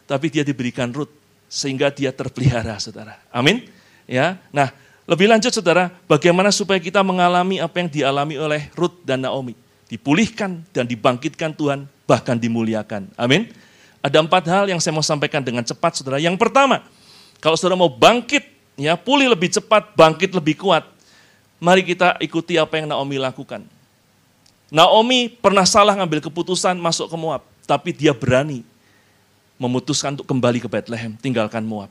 Tapi 0.06 0.30
dia 0.30 0.46
diberikan 0.46 0.94
Ruth 0.94 1.10
sehingga 1.50 1.90
dia 1.90 2.14
terpelihara, 2.14 2.78
saudara. 2.78 3.18
Amin. 3.34 3.66
Ya. 4.06 4.38
Nah, 4.54 4.70
lebih 5.12 5.28
lanjut 5.28 5.52
saudara, 5.52 5.92
bagaimana 6.08 6.48
supaya 6.48 6.80
kita 6.80 7.04
mengalami 7.04 7.60
apa 7.60 7.84
yang 7.84 7.92
dialami 7.92 8.40
oleh 8.40 8.72
Ruth 8.72 9.04
dan 9.04 9.20
Naomi. 9.20 9.52
Dipulihkan 9.92 10.64
dan 10.72 10.88
dibangkitkan 10.88 11.52
Tuhan, 11.52 11.84
bahkan 12.08 12.40
dimuliakan. 12.40 13.12
Amin. 13.20 13.52
Ada 14.00 14.24
empat 14.24 14.48
hal 14.48 14.64
yang 14.72 14.80
saya 14.80 14.96
mau 14.96 15.04
sampaikan 15.04 15.44
dengan 15.44 15.60
cepat 15.60 16.00
saudara. 16.00 16.16
Yang 16.16 16.40
pertama, 16.40 16.80
kalau 17.44 17.60
saudara 17.60 17.76
mau 17.76 17.92
bangkit, 17.92 18.40
ya 18.80 18.96
pulih 18.96 19.28
lebih 19.28 19.52
cepat, 19.52 19.92
bangkit 19.92 20.32
lebih 20.32 20.56
kuat, 20.56 20.88
Mari 21.62 21.86
kita 21.86 22.18
ikuti 22.18 22.58
apa 22.58 22.74
yang 22.74 22.90
Naomi 22.90 23.22
lakukan. 23.22 23.62
Naomi 24.66 25.30
pernah 25.30 25.62
salah 25.62 25.94
ngambil 25.94 26.18
keputusan 26.18 26.74
masuk 26.74 27.06
ke 27.06 27.14
Moab, 27.14 27.46
tapi 27.70 27.94
dia 27.94 28.10
berani 28.10 28.66
memutuskan 29.62 30.18
untuk 30.18 30.26
kembali 30.26 30.58
ke 30.58 30.66
Bethlehem, 30.66 31.14
tinggalkan 31.22 31.62
Moab. 31.62 31.86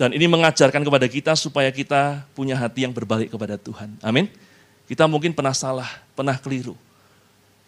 Dan 0.00 0.16
ini 0.16 0.24
mengajarkan 0.24 0.80
kepada 0.80 1.04
kita 1.04 1.36
supaya 1.36 1.68
kita 1.68 2.24
punya 2.32 2.56
hati 2.56 2.88
yang 2.88 2.92
berbalik 2.96 3.28
kepada 3.28 3.60
Tuhan. 3.60 4.00
Amin. 4.00 4.32
Kita 4.88 5.04
mungkin 5.04 5.36
pernah 5.36 5.52
salah, 5.52 6.00
pernah 6.16 6.40
keliru. 6.40 6.72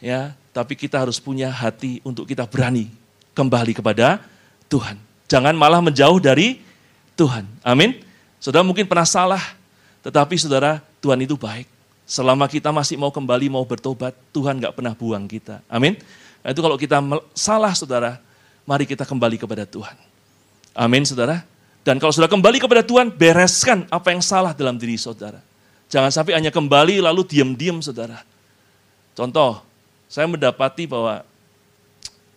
Ya, 0.01 0.33
tapi 0.57 0.73
kita 0.73 0.97
harus 0.97 1.21
punya 1.21 1.53
hati 1.53 2.01
untuk 2.01 2.25
kita 2.25 2.49
berani 2.49 2.89
kembali 3.37 3.77
kepada 3.77 4.25
Tuhan. 4.73 4.97
Jangan 5.29 5.53
malah 5.53 5.85
menjauh 5.85 6.17
dari 6.25 6.65
Tuhan. 7.21 7.45
Amin. 7.61 8.01
Saudara 8.41 8.65
mungkin 8.65 8.89
pernah 8.89 9.05
salah, 9.05 9.53
tetapi 10.01 10.33
saudara, 10.41 10.81
Tuhan 11.05 11.21
itu 11.21 11.37
baik. 11.37 11.69
Selama 12.09 12.49
kita 12.49 12.73
masih 12.73 12.97
mau 12.97 13.13
kembali, 13.13 13.53
mau 13.53 13.63
bertobat, 13.69 14.17
Tuhan 14.33 14.57
gak 14.57 14.73
pernah 14.73 14.97
buang 14.97 15.29
kita. 15.29 15.61
Amin. 15.69 16.01
Nah, 16.41 16.49
itu 16.49 16.65
kalau 16.65 16.81
kita 16.81 16.97
salah 17.37 17.77
saudara, 17.77 18.17
mari 18.65 18.89
kita 18.89 19.05
kembali 19.05 19.37
kepada 19.37 19.69
Tuhan. 19.69 20.01
Amin 20.73 21.05
saudara. 21.05 21.52
Dan 21.83 21.99
kalau 21.99 22.15
sudah 22.15 22.31
kembali 22.31 22.63
kepada 22.63 22.87
Tuhan, 22.87 23.11
bereskan 23.11 23.91
apa 23.91 24.15
yang 24.15 24.23
salah 24.23 24.55
dalam 24.55 24.79
diri 24.79 24.95
saudara. 24.95 25.43
Jangan 25.91 26.15
sampai 26.15 26.39
hanya 26.39 26.55
kembali 26.55 27.03
lalu 27.03 27.27
diam-diam 27.27 27.83
saudara. 27.83 28.23
Contoh, 29.13 29.61
saya 30.07 30.31
mendapati 30.31 30.87
bahwa 30.87 31.27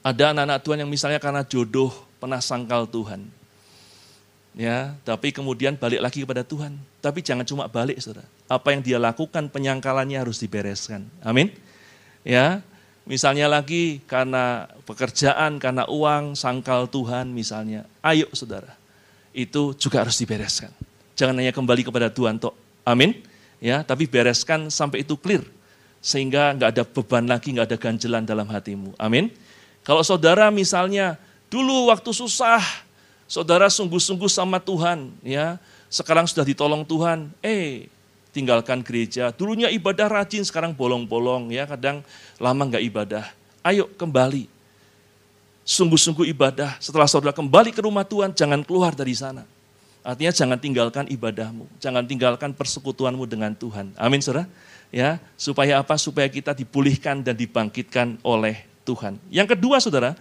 ada 0.02 0.24
anak-anak 0.34 0.60
Tuhan 0.66 0.78
yang 0.82 0.90
misalnya 0.90 1.22
karena 1.22 1.46
jodoh 1.46 1.94
pernah 2.18 2.42
sangkal 2.42 2.90
Tuhan 2.90 3.26
ya 4.56 4.96
tapi 5.04 5.36
kemudian 5.36 5.76
balik 5.76 6.02
lagi 6.02 6.24
kepada 6.24 6.42
Tuhan. 6.42 6.80
Tapi 7.04 7.22
jangan 7.22 7.46
cuma 7.46 7.70
balik, 7.70 8.02
saudara. 8.02 8.26
Apa 8.50 8.74
yang 8.74 8.82
dia 8.82 8.98
lakukan 8.98 9.52
penyangkalannya 9.52 10.18
harus 10.18 10.42
dibereskan. 10.42 11.06
Amin. 11.22 11.54
Ya, 12.26 12.66
misalnya 13.06 13.46
lagi 13.46 14.02
karena 14.10 14.66
pekerjaan, 14.90 15.62
karena 15.62 15.86
uang, 15.86 16.34
sangkal 16.34 16.90
Tuhan 16.90 17.30
misalnya. 17.30 17.86
Ayo 18.02 18.26
saudara, 18.34 18.74
itu 19.36 19.76
juga 19.76 20.08
harus 20.08 20.16
dibereskan. 20.16 20.72
Jangan 21.20 21.36
hanya 21.36 21.52
kembali 21.52 21.84
kepada 21.84 22.08
Tuhan, 22.08 22.40
toh. 22.40 22.56
Amin. 22.88 23.20
Ya, 23.60 23.84
tapi 23.84 24.08
bereskan 24.08 24.72
sampai 24.72 25.04
itu 25.04 25.20
clear. 25.20 25.44
Sehingga 26.00 26.56
nggak 26.56 26.70
ada 26.72 26.84
beban 26.88 27.28
lagi, 27.28 27.52
nggak 27.52 27.68
ada 27.68 27.78
ganjelan 27.78 28.24
dalam 28.24 28.48
hatimu. 28.48 28.96
Amin. 28.96 29.28
Kalau 29.84 30.02
saudara 30.02 30.48
misalnya 30.48 31.20
dulu 31.52 31.92
waktu 31.92 32.10
susah, 32.16 32.64
Saudara 33.26 33.66
sungguh-sungguh 33.74 34.30
sama 34.30 34.62
Tuhan, 34.62 35.10
ya. 35.26 35.58
Sekarang 35.90 36.30
sudah 36.30 36.46
ditolong 36.46 36.86
Tuhan, 36.86 37.34
eh 37.42 37.90
tinggalkan 38.30 38.86
gereja. 38.86 39.34
Dulunya 39.34 39.74
ibadah 39.74 40.06
rajin, 40.06 40.46
sekarang 40.46 40.78
bolong-bolong, 40.78 41.50
ya. 41.50 41.66
Kadang 41.66 42.06
lama 42.38 42.62
nggak 42.70 42.86
ibadah. 42.86 43.26
Ayo 43.66 43.90
kembali. 43.98 44.55
Sungguh-sungguh 45.66 46.30
ibadah. 46.30 46.78
Setelah 46.78 47.10
saudara 47.10 47.34
kembali 47.34 47.74
ke 47.74 47.82
rumah 47.82 48.06
Tuhan, 48.06 48.32
jangan 48.38 48.62
keluar 48.62 48.94
dari 48.94 49.18
sana. 49.18 49.44
Artinya 50.06 50.30
jangan 50.30 50.58
tinggalkan 50.62 51.10
ibadahmu, 51.10 51.66
jangan 51.82 52.06
tinggalkan 52.06 52.54
persekutuanmu 52.54 53.26
dengan 53.26 53.58
Tuhan. 53.58 53.90
Amin, 53.98 54.22
saudara. 54.22 54.46
Ya, 54.94 55.18
supaya 55.34 55.82
apa? 55.82 55.98
Supaya 55.98 56.30
kita 56.30 56.54
dipulihkan 56.54 57.26
dan 57.26 57.34
dibangkitkan 57.34 58.22
oleh 58.22 58.62
Tuhan. 58.86 59.18
Yang 59.34 59.58
kedua, 59.58 59.82
saudara, 59.82 60.14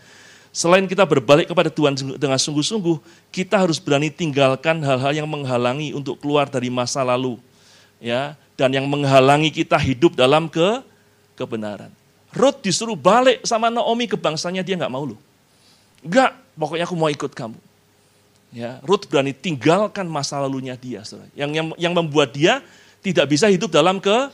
Selain 0.55 0.87
kita 0.87 1.03
berbalik 1.03 1.51
kepada 1.51 1.67
Tuhan 1.67 1.99
dengan 2.15 2.39
sungguh-sungguh, 2.39 3.03
kita 3.35 3.59
harus 3.59 3.83
berani 3.83 4.07
tinggalkan 4.07 4.79
hal-hal 4.87 5.11
yang 5.11 5.27
menghalangi 5.27 5.91
untuk 5.91 6.23
keluar 6.23 6.47
dari 6.47 6.71
masa 6.71 7.03
lalu. 7.03 7.43
ya 7.99 8.39
Dan 8.55 8.71
yang 8.71 8.87
menghalangi 8.87 9.51
kita 9.51 9.75
hidup 9.75 10.15
dalam 10.15 10.47
ke 10.47 10.79
kebenaran. 11.35 11.91
Ruth 12.31 12.63
disuruh 12.63 12.95
balik 12.95 13.43
sama 13.43 13.67
Naomi 13.67 14.07
ke 14.07 14.15
bangsanya, 14.15 14.63
dia 14.63 14.79
nggak 14.79 14.95
mau 14.95 15.03
loh. 15.03 15.19
Enggak, 16.05 16.37
pokoknya 16.55 16.85
aku 16.85 16.95
mau 16.95 17.09
ikut 17.09 17.33
kamu. 17.33 17.57
Ya, 18.55 18.79
Ruth 18.87 19.11
berani 19.11 19.35
tinggalkan 19.35 20.07
masa 20.07 20.39
lalunya 20.39 20.79
dia, 20.79 21.03
saudara. 21.03 21.27
Yang, 21.35 21.51
yang 21.59 21.67
yang 21.75 21.93
membuat 21.97 22.31
dia 22.31 22.63
tidak 23.03 23.27
bisa 23.33 23.51
hidup 23.51 23.73
dalam 23.73 23.99
ke 23.99 24.31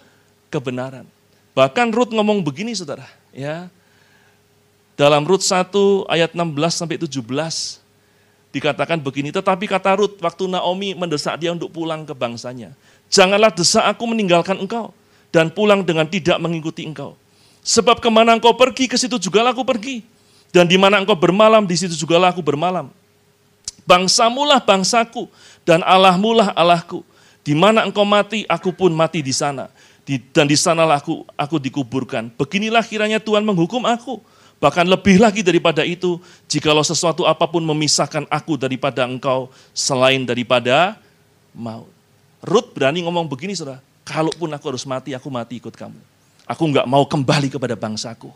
kebenaran. 0.52 1.08
Bahkan 1.56 1.88
Ruth 1.94 2.12
ngomong 2.12 2.44
begini, 2.44 2.76
saudara. 2.76 3.08
Ya, 3.32 3.72
dalam 5.00 5.24
Rut 5.24 5.40
1 5.40 5.72
ayat 6.12 6.36
16 6.36 6.44
sampai 6.68 7.00
17 7.00 7.24
dikatakan 8.52 9.00
begini, 9.00 9.32
tetapi 9.32 9.64
kata 9.64 9.96
Rut 9.96 10.20
waktu 10.20 10.44
Naomi 10.44 10.92
mendesak 10.92 11.40
dia 11.40 11.56
untuk 11.56 11.72
pulang 11.72 12.04
ke 12.04 12.12
bangsanya, 12.12 12.76
janganlah 13.08 13.48
desak 13.48 13.80
aku 13.88 14.04
meninggalkan 14.04 14.60
engkau 14.60 14.92
dan 15.32 15.48
pulang 15.48 15.80
dengan 15.80 16.04
tidak 16.04 16.36
mengikuti 16.36 16.84
engkau. 16.84 17.16
Sebab 17.64 17.96
ke 18.04 18.12
mana 18.12 18.36
engkau 18.36 18.52
pergi, 18.52 18.92
ke 18.92 19.00
situ 19.00 19.16
juga 19.16 19.40
aku 19.48 19.64
pergi. 19.64 20.04
Dan 20.50 20.66
di 20.66 20.74
mana 20.74 20.98
engkau 20.98 21.14
bermalam, 21.14 21.62
di 21.62 21.76
situ 21.78 21.94
juga 21.94 22.18
aku 22.26 22.42
bermalam. 22.42 22.90
Bangsamulah 23.86 24.58
bangsaku, 24.62 25.30
dan 25.62 25.82
Allahmulah 25.86 26.50
Allahku. 26.54 27.06
Di 27.46 27.54
mana 27.54 27.86
engkau 27.86 28.02
mati, 28.02 28.44
aku 28.50 28.74
pun 28.74 28.90
mati 28.92 29.22
di 29.22 29.32
sana. 29.34 29.70
dan 30.34 30.42
di 30.50 30.58
sanalah 30.58 30.98
aku, 30.98 31.22
aku 31.38 31.62
dikuburkan. 31.62 32.34
Beginilah 32.34 32.82
kiranya 32.82 33.22
Tuhan 33.22 33.46
menghukum 33.46 33.86
aku 33.86 34.18
Bahkan 34.60 34.84
lebih 34.84 35.16
lagi 35.16 35.40
daripada 35.40 35.80
itu, 35.88 36.20
jikalau 36.44 36.84
sesuatu 36.84 37.24
apa 37.24 37.48
pun 37.48 37.64
memisahkan 37.64 38.28
aku 38.28 38.60
daripada 38.60 39.08
engkau 39.08 39.48
selain 39.72 40.20
daripada 40.28 41.00
maut. 41.56 41.88
Ruth 42.44 42.76
berani 42.76 43.00
ngomong 43.00 43.24
begini 43.24 43.56
saudara, 43.56 43.80
kalaupun 44.04 44.52
aku 44.52 44.64
harus 44.68 44.84
mati, 44.84 45.16
aku 45.16 45.32
mati 45.32 45.56
ikut 45.56 45.72
kamu. 45.72 45.96
Aku 46.44 46.62
nggak 46.68 46.84
mau 46.84 47.08
kembali 47.08 47.48
kepada 47.48 47.72
bangsaku. 47.72 48.28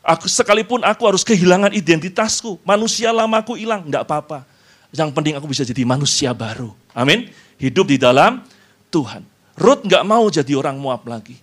Aku 0.00 0.26
sekalipun 0.26 0.80
aku 0.80 1.02
harus 1.04 1.20
kehilangan 1.20 1.76
identitasku, 1.76 2.56
manusia 2.64 3.12
lamaku 3.12 3.60
hilang, 3.60 3.84
nggak 3.84 4.08
apa-apa. 4.08 4.48
Yang 4.90 5.10
penting 5.12 5.34
aku 5.36 5.46
bisa 5.46 5.62
jadi 5.62 5.84
manusia 5.84 6.32
baru. 6.32 6.72
Amin. 6.96 7.28
Hidup 7.60 7.86
di 7.86 8.00
dalam 8.00 8.40
Tuhan. 8.88 9.22
Ruth 9.60 9.84
nggak 9.84 10.04
mau 10.08 10.24
jadi 10.32 10.52
orang 10.56 10.80
Moab 10.80 11.04
lagi. 11.04 11.36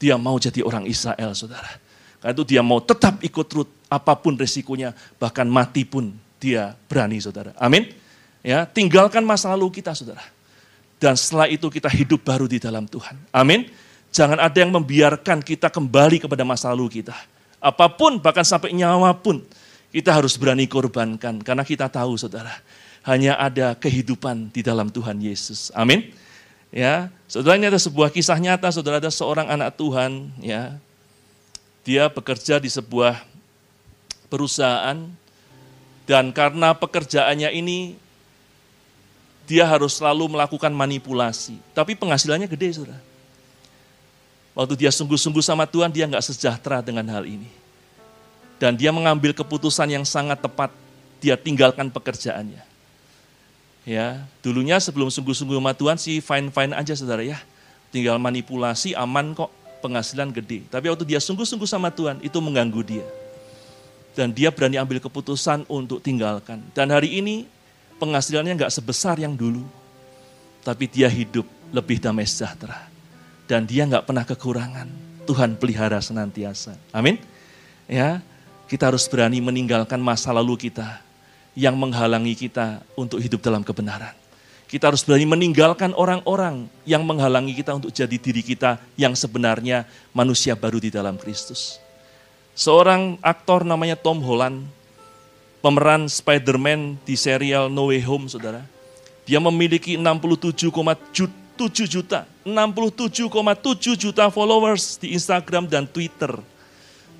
Dia 0.00 0.16
mau 0.16 0.40
jadi 0.40 0.64
orang 0.64 0.88
Israel, 0.88 1.36
saudara. 1.36 1.68
Karena 2.24 2.32
itu 2.32 2.44
dia 2.48 2.64
mau 2.64 2.80
tetap 2.80 3.20
ikut 3.20 3.46
Ruth, 3.52 3.72
apa 3.92 4.16
pun 4.16 4.32
resikonya, 4.40 4.96
bahkan 5.20 5.44
mati 5.44 5.84
pun 5.84 6.16
dia 6.40 6.72
berani 6.88 7.20
saudara. 7.20 7.52
Amin. 7.60 7.92
Ya, 8.40 8.64
tinggalkan 8.64 9.20
masa 9.20 9.52
lalu 9.52 9.68
kita 9.80 9.92
saudara. 9.92 10.24
Dan 10.96 11.16
setelah 11.16 11.48
itu 11.52 11.68
kita 11.68 11.92
hidup 11.92 12.24
baru 12.24 12.48
di 12.48 12.56
dalam 12.56 12.88
Tuhan. 12.88 13.16
Amin. 13.28 13.68
Jangan 14.08 14.40
ada 14.40 14.56
yang 14.56 14.72
membiarkan 14.72 15.44
kita 15.44 15.68
kembali 15.68 16.24
kepada 16.24 16.44
masa 16.48 16.72
lalu 16.72 17.00
kita. 17.04 17.16
Apa 17.60 17.92
pun, 17.92 18.16
bahkan 18.16 18.42
sampai 18.42 18.72
nyawa 18.72 19.12
pun, 19.12 19.44
kita 19.92 20.10
harus 20.10 20.40
berani 20.40 20.64
korbankan. 20.64 21.44
Karena 21.44 21.60
kita 21.60 21.92
tahu 21.92 22.16
saudara, 22.16 22.56
hanya 23.04 23.36
ada 23.36 23.76
kehidupan 23.76 24.48
di 24.48 24.64
dalam 24.64 24.88
Tuhan 24.88 25.20
Yesus. 25.20 25.68
Amin. 25.76 26.12
Ya, 26.70 27.10
saudara 27.26 27.58
ini 27.58 27.66
ada 27.66 27.82
sebuah 27.82 28.14
kisah 28.14 28.38
nyata, 28.38 28.70
saudara 28.70 29.02
ada 29.02 29.10
seorang 29.10 29.50
anak 29.50 29.74
Tuhan, 29.74 30.30
ya, 30.38 30.78
dia 31.82 32.06
bekerja 32.06 32.62
di 32.62 32.70
sebuah 32.70 33.18
perusahaan 34.30 35.10
dan 36.06 36.30
karena 36.30 36.70
pekerjaannya 36.70 37.50
ini 37.58 37.98
dia 39.50 39.66
harus 39.66 39.98
selalu 39.98 40.38
melakukan 40.38 40.70
manipulasi, 40.70 41.58
tapi 41.74 41.98
penghasilannya 41.98 42.46
gede, 42.46 42.78
saudara. 42.78 43.02
Waktu 44.50 44.74
dia 44.74 44.90
sungguh-sungguh 44.90 45.42
sama 45.44 45.64
Tuhan, 45.64 45.88
dia 45.94 46.10
nggak 46.10 46.26
sejahtera 46.26 46.82
dengan 46.82 47.06
hal 47.06 47.22
ini. 47.22 47.46
Dan 48.60 48.76
dia 48.76 48.92
mengambil 48.92 49.32
keputusan 49.32 49.88
yang 49.88 50.04
sangat 50.04 50.42
tepat, 50.42 50.68
dia 51.22 51.38
tinggalkan 51.38 51.88
pekerjaannya. 51.88 52.60
Ya, 53.88 54.28
dulunya 54.44 54.76
sebelum 54.76 55.08
sungguh-sungguh 55.08 55.56
sama 55.56 55.72
Tuhan 55.72 55.96
sih 55.96 56.20
fine-fine 56.20 56.76
aja 56.76 56.92
saudara 56.92 57.24
ya. 57.24 57.40
Tinggal 57.88 58.20
manipulasi 58.20 58.92
aman 58.92 59.32
kok, 59.32 59.48
penghasilan 59.80 60.28
gede. 60.28 60.68
Tapi 60.68 60.92
waktu 60.92 61.08
dia 61.08 61.18
sungguh-sungguh 61.22 61.64
sama 61.64 61.88
Tuhan, 61.88 62.20
itu 62.20 62.36
mengganggu 62.36 62.82
dia. 62.84 63.06
Dan 64.12 64.34
dia 64.34 64.52
berani 64.52 64.76
ambil 64.76 65.00
keputusan 65.00 65.64
untuk 65.70 66.02
tinggalkan. 66.04 66.60
Dan 66.76 66.92
hari 66.92 67.22
ini 67.22 67.48
penghasilannya 67.96 68.60
nggak 68.60 68.74
sebesar 68.74 69.16
yang 69.16 69.32
dulu. 69.32 69.64
Tapi 70.60 70.84
dia 70.84 71.08
hidup 71.08 71.48
lebih 71.72 71.96
damai 71.96 72.28
sejahtera. 72.28 72.89
Dan 73.50 73.66
dia 73.66 73.82
nggak 73.82 74.06
pernah 74.06 74.22
kekurangan. 74.22 74.86
Tuhan 75.26 75.58
pelihara 75.58 75.98
senantiasa. 75.98 76.78
Amin. 76.94 77.18
Ya, 77.90 78.22
kita 78.70 78.86
harus 78.86 79.10
berani 79.10 79.42
meninggalkan 79.42 79.98
masa 79.98 80.30
lalu 80.30 80.70
kita 80.70 81.02
yang 81.58 81.74
menghalangi 81.74 82.38
kita 82.38 82.86
untuk 82.94 83.18
hidup 83.18 83.42
dalam 83.42 83.66
kebenaran. 83.66 84.14
Kita 84.70 84.86
harus 84.86 85.02
berani 85.02 85.26
meninggalkan 85.26 85.90
orang-orang 85.98 86.70
yang 86.86 87.02
menghalangi 87.02 87.58
kita 87.58 87.74
untuk 87.74 87.90
jadi 87.90 88.14
diri 88.14 88.38
kita 88.38 88.78
yang 88.94 89.18
sebenarnya 89.18 89.82
manusia 90.14 90.54
baru 90.54 90.78
di 90.78 90.94
dalam 90.94 91.18
Kristus. 91.18 91.82
Seorang 92.54 93.18
aktor 93.18 93.66
namanya 93.66 93.98
Tom 93.98 94.22
Holland, 94.22 94.62
pemeran 95.58 96.06
Spider-Man 96.06 97.02
di 97.02 97.18
serial 97.18 97.66
No 97.66 97.90
Way 97.90 98.06
Home, 98.06 98.30
saudara. 98.30 98.62
Dia 99.26 99.42
memiliki 99.42 99.98
67,7 99.98 101.39
juta, 101.68 102.24
67,7 102.46 103.98
juta 103.98 104.24
followers 104.32 104.96
di 104.96 105.12
Instagram 105.12 105.68
dan 105.68 105.84
Twitter. 105.84 106.32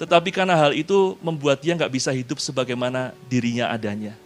Tetapi 0.00 0.32
karena 0.32 0.56
hal 0.56 0.72
itu 0.72 1.20
membuat 1.20 1.60
dia 1.60 1.76
nggak 1.76 1.92
bisa 1.92 2.08
hidup 2.08 2.40
sebagaimana 2.40 3.12
dirinya 3.28 3.68
adanya. 3.68 4.16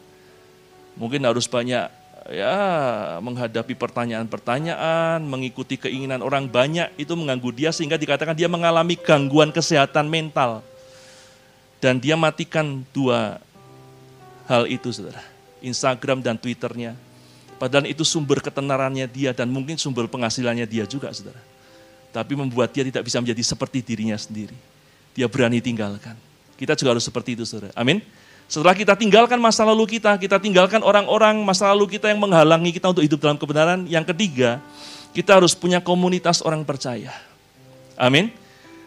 Mungkin 0.95 1.19
harus 1.27 1.51
banyak 1.51 1.91
ya 2.31 2.57
menghadapi 3.19 3.75
pertanyaan-pertanyaan, 3.75 5.19
mengikuti 5.27 5.75
keinginan 5.75 6.23
orang 6.23 6.47
banyak 6.47 6.95
itu 6.95 7.13
mengganggu 7.19 7.51
dia 7.51 7.71
sehingga 7.75 7.99
dikatakan 7.99 8.39
dia 8.39 8.47
mengalami 8.47 8.95
gangguan 8.95 9.51
kesehatan 9.51 10.07
mental. 10.07 10.63
Dan 11.83 11.99
dia 11.99 12.15
matikan 12.15 12.87
dua 12.95 13.43
hal 14.49 14.71
itu 14.71 14.89
saudara. 14.95 15.21
Instagram 15.61 16.25
dan 16.25 16.37
Twitternya. 16.41 16.97
Padahal 17.65 17.89
itu 17.89 18.05
sumber 18.05 18.45
ketenarannya 18.45 19.09
dia 19.09 19.33
dan 19.33 19.49
mungkin 19.49 19.81
sumber 19.81 20.05
penghasilannya 20.05 20.69
dia 20.69 20.85
juga 20.85 21.09
saudara. 21.17 21.41
Tapi 22.13 22.37
membuat 22.37 22.77
dia 22.77 22.85
tidak 22.85 23.09
bisa 23.09 23.25
menjadi 23.25 23.41
seperti 23.41 23.81
dirinya 23.81 24.21
sendiri 24.21 24.53
dia 25.15 25.31
berani 25.31 25.63
tinggalkan. 25.63 26.19
Kita 26.59 26.75
juga 26.75 26.99
harus 26.99 27.07
seperti 27.07 27.39
itu, 27.39 27.47
saudara. 27.47 27.71
Amin. 27.79 28.03
Setelah 28.51 28.77
kita 28.77 28.93
tinggalkan 28.99 29.41
masa 29.41 29.65
lalu 29.65 29.97
kita, 29.97 30.19
kita 30.21 30.37
tinggalkan 30.37 30.85
orang-orang 30.85 31.41
masa 31.41 31.71
lalu 31.73 31.97
kita 31.97 32.13
yang 32.13 32.21
menghalangi 32.21 32.77
kita 32.77 32.93
untuk 32.93 33.01
hidup 33.07 33.19
dalam 33.23 33.39
kebenaran. 33.41 33.89
Yang 33.89 34.13
ketiga, 34.13 34.61
kita 35.17 35.41
harus 35.41 35.57
punya 35.57 35.81
komunitas 35.81 36.45
orang 36.45 36.67
percaya. 36.67 37.15
Amin. 37.97 38.29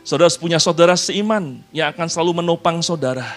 Saudara 0.05 0.29
harus 0.29 0.39
punya 0.39 0.59
saudara 0.61 0.95
seiman 0.95 1.59
yang 1.73 1.91
akan 1.91 2.07
selalu 2.07 2.43
menopang 2.43 2.79
saudara 2.79 3.27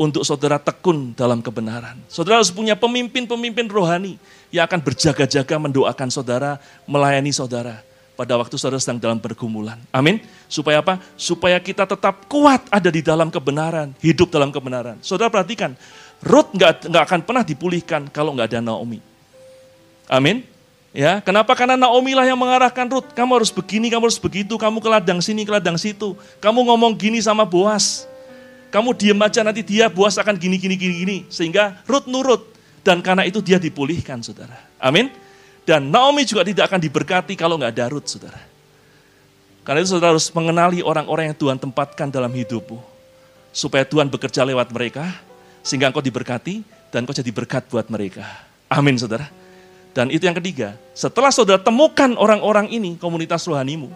untuk 0.00 0.24
saudara 0.24 0.56
tekun 0.56 1.12
dalam 1.12 1.44
kebenaran. 1.44 2.00
Saudara 2.08 2.40
harus 2.40 2.48
punya 2.48 2.72
pemimpin-pemimpin 2.72 3.68
rohani 3.68 4.16
yang 4.48 4.64
akan 4.64 4.80
berjaga-jaga 4.80 5.60
mendoakan 5.60 6.08
saudara, 6.08 6.56
melayani 6.88 7.28
saudara 7.36 7.84
pada 8.16 8.32
waktu 8.40 8.56
saudara 8.56 8.80
sedang 8.80 8.96
dalam 8.96 9.20
pergumulan. 9.20 9.76
Amin. 9.92 10.24
Supaya 10.48 10.80
apa? 10.80 11.04
Supaya 11.20 11.60
kita 11.60 11.84
tetap 11.84 12.24
kuat 12.32 12.64
ada 12.72 12.88
di 12.88 13.04
dalam 13.04 13.28
kebenaran, 13.28 13.92
hidup 14.00 14.32
dalam 14.32 14.48
kebenaran. 14.48 14.96
Saudara 15.04 15.28
perhatikan, 15.28 15.76
Ruth 16.24 16.48
nggak 16.56 16.88
nggak 16.88 17.04
akan 17.04 17.20
pernah 17.20 17.44
dipulihkan 17.44 18.08
kalau 18.08 18.32
nggak 18.32 18.56
ada 18.56 18.64
Naomi. 18.64 19.04
Amin. 20.08 20.48
Ya, 20.90 21.22
kenapa? 21.22 21.54
Karena 21.54 21.78
Naomi 21.78 22.16
lah 22.16 22.24
yang 22.24 22.40
mengarahkan 22.40 22.88
Ruth. 22.88 23.12
Kamu 23.12 23.36
harus 23.36 23.52
begini, 23.52 23.92
kamu 23.92 24.08
harus 24.08 24.18
begitu, 24.18 24.56
kamu 24.56 24.80
ke 24.80 24.88
ladang 24.88 25.20
sini, 25.20 25.44
ke 25.44 25.52
ladang 25.52 25.76
situ. 25.76 26.16
Kamu 26.40 26.66
ngomong 26.66 26.96
gini 26.96 27.20
sama 27.20 27.44
Boas. 27.44 28.09
Kamu 28.70 28.94
diem 28.94 29.18
aja 29.18 29.42
nanti 29.42 29.66
dia 29.66 29.90
Boas 29.90 30.14
akan 30.16 30.38
gini, 30.38 30.56
gini, 30.56 30.78
gini, 30.78 30.94
gini. 31.02 31.16
Sehingga 31.26 31.82
Ruth 31.84 32.06
nurut. 32.06 32.46
Dan 32.80 33.04
karena 33.04 33.28
itu 33.28 33.44
dia 33.44 33.60
dipulihkan, 33.60 34.24
saudara. 34.24 34.56
Amin. 34.80 35.12
Dan 35.68 35.92
Naomi 35.92 36.24
juga 36.24 36.46
tidak 36.46 36.72
akan 36.72 36.80
diberkati 36.80 37.36
kalau 37.36 37.60
nggak 37.60 37.76
ada 37.76 37.92
Ruth, 37.92 38.08
saudara. 38.08 38.40
Karena 39.60 39.84
itu 39.84 39.92
saudara 39.92 40.16
harus 40.16 40.32
mengenali 40.32 40.80
orang-orang 40.80 41.30
yang 41.30 41.36
Tuhan 41.36 41.58
tempatkan 41.60 42.08
dalam 42.08 42.32
hidupmu. 42.32 42.80
Supaya 43.52 43.84
Tuhan 43.84 44.08
bekerja 44.08 44.46
lewat 44.46 44.72
mereka, 44.72 45.04
sehingga 45.60 45.92
engkau 45.92 46.00
diberkati, 46.00 46.64
dan 46.88 47.04
engkau 47.04 47.12
jadi 47.12 47.28
berkat 47.28 47.68
buat 47.68 47.86
mereka. 47.92 48.24
Amin 48.70 48.96
saudara. 48.96 49.28
Dan 49.90 50.08
itu 50.08 50.22
yang 50.22 50.38
ketiga, 50.38 50.78
setelah 50.94 51.34
saudara 51.34 51.58
temukan 51.58 52.14
orang-orang 52.16 52.70
ini, 52.70 52.94
komunitas 52.96 53.44
rohanimu. 53.44 53.90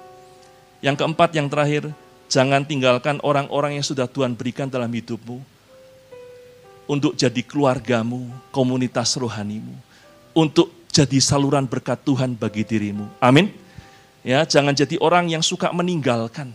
Yang 0.82 1.00
keempat, 1.00 1.30
yang 1.32 1.46
terakhir, 1.48 1.88
jangan 2.28 2.64
tinggalkan 2.64 3.20
orang-orang 3.22 3.78
yang 3.80 3.86
sudah 3.86 4.08
Tuhan 4.08 4.36
berikan 4.36 4.68
dalam 4.68 4.90
hidupmu. 4.90 5.40
Untuk 6.84 7.16
jadi 7.16 7.40
keluargamu, 7.40 8.28
komunitas 8.52 9.16
rohanimu. 9.16 9.72
Untuk 10.36 10.68
jadi 10.92 11.16
saluran 11.18 11.64
berkat 11.64 12.04
Tuhan 12.04 12.36
bagi 12.36 12.60
dirimu. 12.60 13.08
Amin. 13.24 13.48
Ya, 14.20 14.44
jangan 14.44 14.76
jadi 14.76 15.00
orang 15.00 15.32
yang 15.32 15.40
suka 15.40 15.72
meninggalkan. 15.72 16.52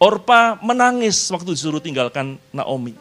Orpa 0.00 0.56
menangis 0.64 1.28
waktu 1.28 1.52
disuruh 1.54 1.78
tinggalkan 1.78 2.40
Naomi. 2.50 2.96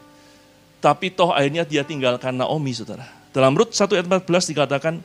Tapi 0.79 1.11
toh 1.11 1.31
akhirnya 1.31 1.63
dia 1.63 1.83
tinggalkan 1.83 2.35
Naomi, 2.35 2.71
saudara. 2.75 3.07
Dalam 3.35 3.55
Rut 3.55 3.71
1 3.71 3.87
ayat 3.95 4.07
14 4.07 4.51
dikatakan, 4.51 4.95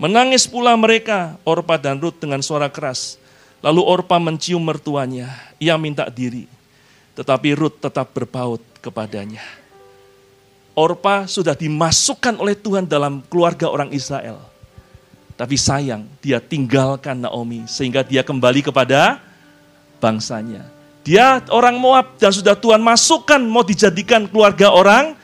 Menangis 0.00 0.50
pula 0.50 0.74
mereka, 0.74 1.38
Orpa 1.46 1.78
dan 1.78 2.02
Rut 2.02 2.18
dengan 2.18 2.42
suara 2.42 2.66
keras. 2.66 3.21
Lalu 3.62 3.82
Orpa 3.86 4.18
mencium 4.18 4.58
mertuanya, 4.58 5.30
ia 5.62 5.78
minta 5.78 6.10
diri. 6.10 6.50
Tetapi 7.14 7.54
Rut 7.54 7.78
tetap 7.78 8.10
berpaut 8.10 8.58
kepadanya. 8.82 9.42
Orpa 10.74 11.30
sudah 11.30 11.54
dimasukkan 11.54 12.42
oleh 12.42 12.58
Tuhan 12.58 12.90
dalam 12.90 13.22
keluarga 13.30 13.70
orang 13.70 13.94
Israel. 13.94 14.42
Tapi 15.38 15.54
sayang, 15.54 16.10
dia 16.18 16.42
tinggalkan 16.42 17.22
Naomi 17.22 17.64
sehingga 17.70 18.02
dia 18.02 18.26
kembali 18.26 18.66
kepada 18.66 19.22
bangsanya. 20.02 20.66
Dia 21.02 21.42
orang 21.50 21.78
Moab 21.78 22.18
dan 22.18 22.34
sudah 22.34 22.58
Tuhan 22.58 22.82
masukkan 22.82 23.38
mau 23.42 23.62
dijadikan 23.62 24.26
keluarga 24.26 24.74
orang 24.74 25.14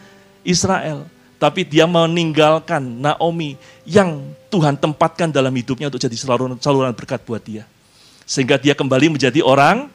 Israel. 0.46 1.06
Tapi 1.38 1.62
dia 1.62 1.86
meninggalkan 1.86 2.82
Naomi 2.82 3.54
yang 3.86 4.26
Tuhan 4.50 4.74
tempatkan 4.74 5.30
dalam 5.30 5.54
hidupnya 5.54 5.86
untuk 5.86 6.02
jadi 6.02 6.18
saluran, 6.18 6.58
saluran 6.58 6.90
berkat 6.94 7.22
buat 7.22 7.42
dia. 7.42 7.62
Sehingga 8.28 8.60
dia 8.60 8.76
kembali 8.76 9.16
menjadi 9.16 9.40
orang 9.40 9.88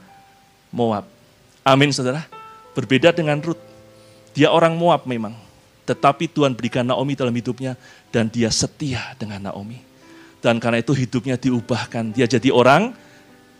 Moab. 0.74 1.06
Amin 1.62 1.94
saudara. 1.94 2.26
Berbeda 2.74 3.14
dengan 3.14 3.38
Ruth. 3.38 3.62
Dia 4.34 4.50
orang 4.50 4.74
Moab 4.74 5.06
memang. 5.06 5.38
Tetapi 5.86 6.26
Tuhan 6.34 6.58
berikan 6.58 6.82
Naomi 6.82 7.14
dalam 7.14 7.30
hidupnya 7.30 7.78
dan 8.10 8.26
dia 8.34 8.50
setia 8.50 9.14
dengan 9.22 9.54
Naomi. 9.54 9.78
Dan 10.42 10.58
karena 10.58 10.82
itu 10.82 10.98
hidupnya 10.98 11.38
diubahkan. 11.38 12.18
Dia 12.18 12.26
jadi 12.26 12.50
orang 12.50 12.98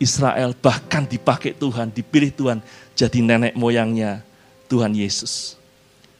Israel 0.02 0.58
bahkan 0.58 1.06
dipakai 1.06 1.54
Tuhan, 1.54 1.94
dipilih 1.94 2.34
Tuhan 2.34 2.58
jadi 2.98 3.18
nenek 3.22 3.54
moyangnya 3.54 4.26
Tuhan 4.66 4.90
Yesus. 4.90 5.54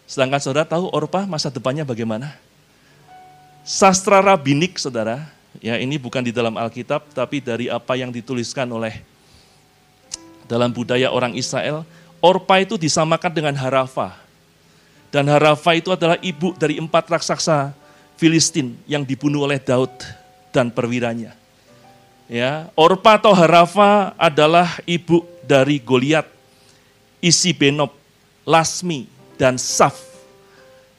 Sedangkan 0.06 0.38
saudara 0.38 0.62
tahu 0.68 0.86
Orpa 0.94 1.26
masa 1.26 1.50
depannya 1.50 1.82
bagaimana? 1.82 2.38
Sastra 3.66 4.20
rabinik 4.20 4.76
saudara, 4.76 5.26
ya 5.64 5.80
ini 5.80 5.96
bukan 5.96 6.20
di 6.20 6.28
dalam 6.28 6.52
Alkitab 6.60 7.08
tapi 7.16 7.40
dari 7.40 7.72
apa 7.72 7.96
yang 7.96 8.12
dituliskan 8.12 8.68
oleh 8.68 9.00
dalam 10.44 10.68
budaya 10.68 11.08
orang 11.08 11.32
Israel, 11.32 11.88
Orpa 12.20 12.60
itu 12.60 12.76
disamakan 12.76 13.32
dengan 13.32 13.56
Harafa. 13.56 14.20
Dan 15.08 15.24
Harafa 15.32 15.72
itu 15.72 15.88
adalah 15.88 16.20
ibu 16.20 16.52
dari 16.52 16.76
empat 16.76 17.08
raksasa 17.08 17.72
Filistin 18.20 18.76
yang 18.84 19.02
dibunuh 19.08 19.48
oleh 19.48 19.56
Daud 19.56 19.90
dan 20.52 20.68
perwiranya. 20.68 21.32
Ya, 22.28 22.68
Orpa 22.76 23.16
atau 23.16 23.32
Harafa 23.32 24.12
adalah 24.20 24.80
ibu 24.84 25.24
dari 25.44 25.80
Goliat, 25.80 26.28
Isi 27.20 27.52
Benob, 27.52 27.92
Lasmi, 28.44 29.08
dan 29.36 29.56
Saf. 29.60 29.96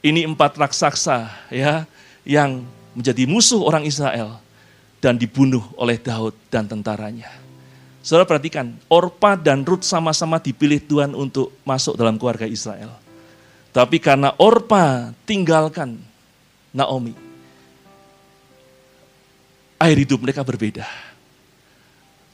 Ini 0.05 0.25
empat 0.29 0.57
raksasa 0.57 1.33
ya 1.49 1.89
yang 2.21 2.61
menjadi 2.93 3.25
musuh 3.25 3.65
orang 3.65 3.89
Israel 3.89 4.44
dan 5.03 5.19
dibunuh 5.19 5.63
oleh 5.75 5.99
Daud 5.99 6.33
dan 6.49 6.65
tentaranya. 6.65 7.29
Saudara 8.05 8.29
perhatikan, 8.29 8.77
Orpa 8.85 9.33
dan 9.33 9.65
Ruth 9.65 9.81
sama-sama 9.81 10.37
dipilih 10.37 10.77
Tuhan 10.77 11.17
untuk 11.17 11.49
masuk 11.65 11.97
dalam 11.97 12.21
keluarga 12.21 12.45
Israel. 12.45 12.93
Tapi 13.73 13.97
karena 13.97 14.31
Orpa 14.37 15.09
tinggalkan 15.25 15.97
Naomi, 16.69 17.17
air 19.81 19.97
hidup 19.97 20.21
mereka 20.21 20.45
berbeda. 20.45 20.85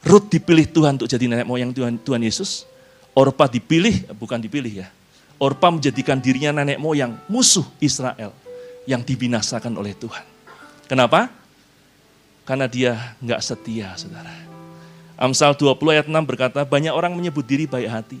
Ruth 0.02 0.28
dipilih 0.28 0.66
Tuhan 0.68 0.98
untuk 0.98 1.08
jadi 1.08 1.24
nenek 1.24 1.46
moyang 1.46 1.70
Tuhan, 1.72 1.94
Tuhan 1.98 2.20
Yesus. 2.20 2.68
Orpa 3.16 3.48
dipilih, 3.48 4.12
bukan 4.18 4.40
dipilih 4.42 4.84
ya. 4.84 4.88
Orpa 5.40 5.72
menjadikan 5.72 6.20
dirinya 6.20 6.62
nenek 6.62 6.78
moyang 6.78 7.16
musuh 7.32 7.64
Israel 7.78 8.34
yang 8.84 9.00
dibinasakan 9.00 9.72
oleh 9.78 9.94
Tuhan. 9.94 10.24
Kenapa? 10.90 11.30
Karena 12.42 12.66
dia 12.66 13.14
nggak 13.22 13.40
setia, 13.40 13.94
saudara. 13.94 14.34
Amsal 15.14 15.54
20 15.54 15.78
ayat 15.94 16.06
6 16.10 16.14
berkata, 16.26 16.66
banyak 16.66 16.90
orang 16.90 17.14
menyebut 17.14 17.46
diri 17.46 17.70
baik 17.70 17.86
hati. 17.86 18.18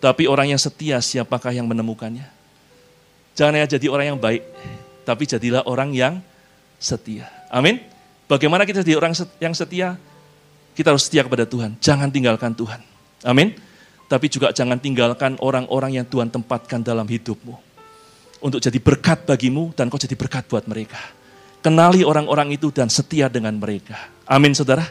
Tapi 0.00 0.24
orang 0.24 0.48
yang 0.48 0.56
setia 0.56 0.96
siapakah 1.04 1.52
yang 1.52 1.68
menemukannya? 1.68 2.24
Jangan 3.36 3.52
hanya 3.52 3.68
jadi 3.68 3.86
orang 3.92 4.16
yang 4.16 4.18
baik, 4.20 4.42
tapi 5.04 5.28
jadilah 5.28 5.60
orang 5.68 5.92
yang 5.92 6.24
setia. 6.80 7.28
Amin. 7.52 7.84
Bagaimana 8.24 8.64
kita 8.64 8.80
jadi 8.80 8.96
orang 8.96 9.12
yang 9.36 9.52
setia? 9.52 10.00
Kita 10.72 10.96
harus 10.96 11.04
setia 11.04 11.20
kepada 11.20 11.44
Tuhan. 11.44 11.76
Jangan 11.76 12.08
tinggalkan 12.08 12.56
Tuhan. 12.56 12.80
Amin. 13.20 13.52
Tapi 14.08 14.26
juga 14.32 14.50
jangan 14.56 14.80
tinggalkan 14.80 15.36
orang-orang 15.38 16.00
yang 16.00 16.06
Tuhan 16.08 16.32
tempatkan 16.32 16.80
dalam 16.80 17.04
hidupmu. 17.04 17.54
Untuk 18.40 18.64
jadi 18.64 18.80
berkat 18.80 19.28
bagimu 19.28 19.76
dan 19.76 19.92
kau 19.92 20.00
jadi 20.00 20.16
berkat 20.16 20.48
buat 20.48 20.64
mereka. 20.64 20.96
Kenali 21.60 22.00
orang-orang 22.04 22.56
itu 22.56 22.72
dan 22.72 22.88
setia 22.88 23.28
dengan 23.28 23.52
mereka. 23.60 24.08
Amin 24.24 24.56
saudara. 24.56 24.88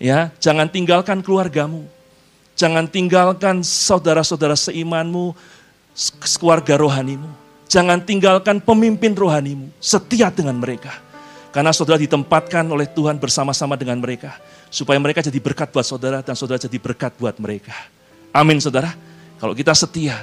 Ya, 0.00 0.34
jangan 0.42 0.66
tinggalkan 0.66 1.22
keluargamu. 1.22 1.86
Jangan 2.58 2.90
tinggalkan 2.90 3.62
saudara-saudara 3.62 4.58
seimanmu, 4.58 5.32
keluarga 6.36 6.76
rohanimu 6.76 7.50
Jangan 7.70 8.02
tinggalkan 8.02 8.58
pemimpin 8.58 9.14
rohanimu, 9.14 9.70
setia 9.78 10.26
dengan 10.34 10.58
mereka. 10.58 10.90
Karena 11.54 11.70
saudara 11.70 12.02
ditempatkan 12.02 12.66
oleh 12.66 12.90
Tuhan 12.90 13.14
bersama-sama 13.22 13.78
dengan 13.78 13.94
mereka. 14.02 14.34
Supaya 14.74 14.98
mereka 14.98 15.22
jadi 15.22 15.38
berkat 15.38 15.70
buat 15.70 15.86
saudara 15.86 16.18
dan 16.18 16.34
saudara 16.34 16.58
jadi 16.58 16.74
berkat 16.82 17.14
buat 17.14 17.38
mereka. 17.38 17.70
Amin 18.34 18.58
saudara. 18.58 18.90
Kalau 19.38 19.54
kita 19.54 19.70
setia, 19.70 20.18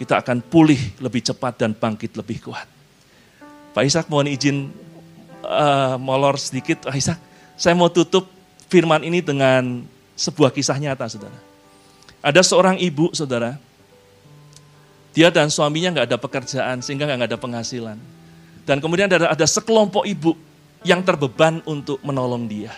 kita 0.00 0.24
akan 0.24 0.40
pulih 0.40 0.80
lebih 1.04 1.20
cepat 1.20 1.60
dan 1.60 1.76
bangkit 1.76 2.16
lebih 2.16 2.48
kuat. 2.48 2.64
Pak 3.76 3.84
Ishak 3.84 4.08
mohon 4.08 4.32
izin 4.32 4.72
uh, 5.44 5.96
molor 6.00 6.40
sedikit. 6.40 6.88
Pak 6.88 6.96
Ishak, 6.96 7.18
saya 7.54 7.76
mau 7.76 7.92
tutup 7.92 8.26
firman 8.72 9.04
ini 9.04 9.20
dengan 9.20 9.84
sebuah 10.16 10.50
kisah 10.50 10.80
nyata 10.80 11.06
saudara. 11.06 11.38
Ada 12.24 12.40
seorang 12.40 12.80
ibu 12.80 13.12
saudara, 13.12 13.60
dia 15.12 15.28
dan 15.30 15.52
suaminya 15.52 15.94
nggak 15.94 16.06
ada 16.10 16.18
pekerjaan 16.18 16.80
sehingga 16.80 17.06
nggak 17.06 17.30
ada 17.30 17.38
penghasilan. 17.38 17.98
Dan 18.64 18.80
kemudian 18.80 19.06
ada, 19.06 19.28
ada 19.28 19.46
sekelompok 19.46 20.08
ibu 20.08 20.32
yang 20.82 21.04
terbeban 21.04 21.60
untuk 21.68 22.00
menolong 22.00 22.48
dia. 22.48 22.72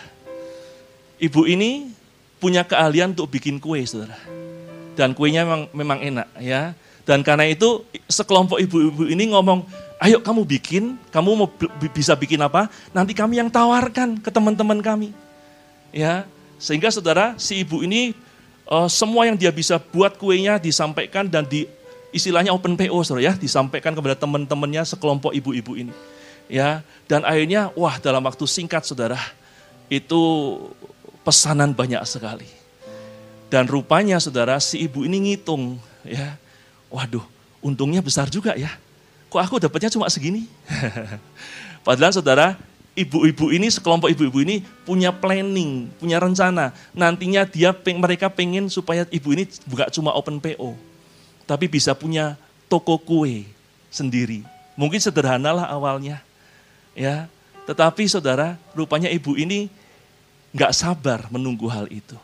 Ibu 1.17 1.47
ini 1.47 1.89
punya 2.37 2.61
keahlian 2.61 3.17
untuk 3.17 3.31
bikin 3.31 3.57
kue, 3.57 3.81
saudara. 3.87 4.19
Dan 4.93 5.15
kuenya 5.15 5.47
memang, 5.47 5.63
memang 5.73 5.99
enak 6.03 6.27
ya. 6.37 6.75
Dan 7.07 7.23
karena 7.23 7.47
itu 7.47 7.87
sekelompok 8.05 8.59
ibu-ibu 8.59 9.07
ini 9.07 9.31
ngomong, 9.31 9.63
ayo 9.97 10.21
kamu 10.21 10.45
bikin, 10.45 10.97
kamu 11.09 11.29
mau 11.33 11.49
bisa 11.93 12.13
bikin 12.13 12.37
apa? 12.41 12.69
Nanti 12.93 13.17
kami 13.17 13.41
yang 13.41 13.49
tawarkan 13.49 14.21
ke 14.21 14.29
teman-teman 14.29 14.77
kami. 14.81 15.09
Ya, 15.89 16.29
sehingga 16.61 16.93
saudara 16.93 17.33
si 17.41 17.65
ibu 17.65 17.81
ini 17.81 18.13
uh, 18.69 18.85
semua 18.91 19.25
yang 19.25 19.37
dia 19.39 19.49
bisa 19.49 19.81
buat 19.81 20.19
kuenya 20.19 20.61
disampaikan 20.61 21.25
dan 21.25 21.47
di 21.47 21.65
istilahnya 22.13 22.53
open 22.53 22.77
PO 22.77 22.97
saudara 23.01 23.31
ya, 23.31 23.33
disampaikan 23.33 23.93
kepada 23.97 24.13
teman-temannya 24.13 24.85
sekelompok 24.85 25.33
ibu-ibu 25.33 25.73
ini. 25.77 25.93
Ya, 26.47 26.85
dan 27.11 27.27
akhirnya 27.27 27.73
wah 27.75 27.99
dalam 27.99 28.23
waktu 28.23 28.45
singkat 28.47 28.87
saudara, 28.87 29.19
itu 29.91 30.21
pesanan 31.25 31.75
banyak 31.75 31.99
sekali. 32.07 32.47
Dan 33.47 33.67
rupanya 33.67 34.19
saudara 34.19 34.59
si 34.59 34.83
ibu 34.83 35.07
ini 35.07 35.31
ngitung 35.33 35.79
ya. 36.03 36.35
Waduh, 36.87 37.23
untungnya 37.59 37.99
besar 37.99 38.31
juga 38.31 38.55
ya. 38.55 38.71
Kok 39.27 39.41
aku 39.43 39.55
dapatnya 39.59 39.91
cuma 39.91 40.07
segini? 40.07 40.47
Padahal 41.87 42.15
saudara, 42.15 42.55
ibu-ibu 42.95 43.51
ini, 43.51 43.67
sekelompok 43.67 44.11
ibu-ibu 44.11 44.39
ini 44.43 44.63
punya 44.87 45.11
planning, 45.11 45.91
punya 45.99 46.17
rencana. 46.19 46.71
Nantinya 46.95 47.43
dia 47.43 47.75
mereka 47.95 48.31
pengen 48.31 48.71
supaya 48.71 49.03
ibu 49.11 49.35
ini 49.35 49.47
buka 49.67 49.91
cuma 49.91 50.15
open 50.15 50.39
PO 50.39 50.97
tapi 51.47 51.71
bisa 51.71 51.95
punya 51.95 52.35
toko 52.67 52.99
kue 52.99 53.47
sendiri. 53.87 54.43
Mungkin 54.75 54.99
sederhanalah 54.99 55.65
awalnya. 55.71 56.19
Ya, 56.93 57.31
tetapi 57.65 58.05
saudara, 58.11 58.59
rupanya 58.75 59.07
ibu 59.07 59.33
ini 59.39 59.71
nggak 60.51 60.75
sabar 60.75 61.25
menunggu 61.31 61.65
hal 61.71 61.87
itu. 61.87 62.19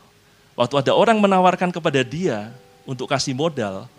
Waktu 0.54 0.86
ada 0.86 0.92
orang 0.94 1.18
menawarkan 1.18 1.72
kepada 1.72 2.04
dia 2.04 2.52
untuk 2.86 3.10
kasih 3.10 3.34
modal, 3.34 3.90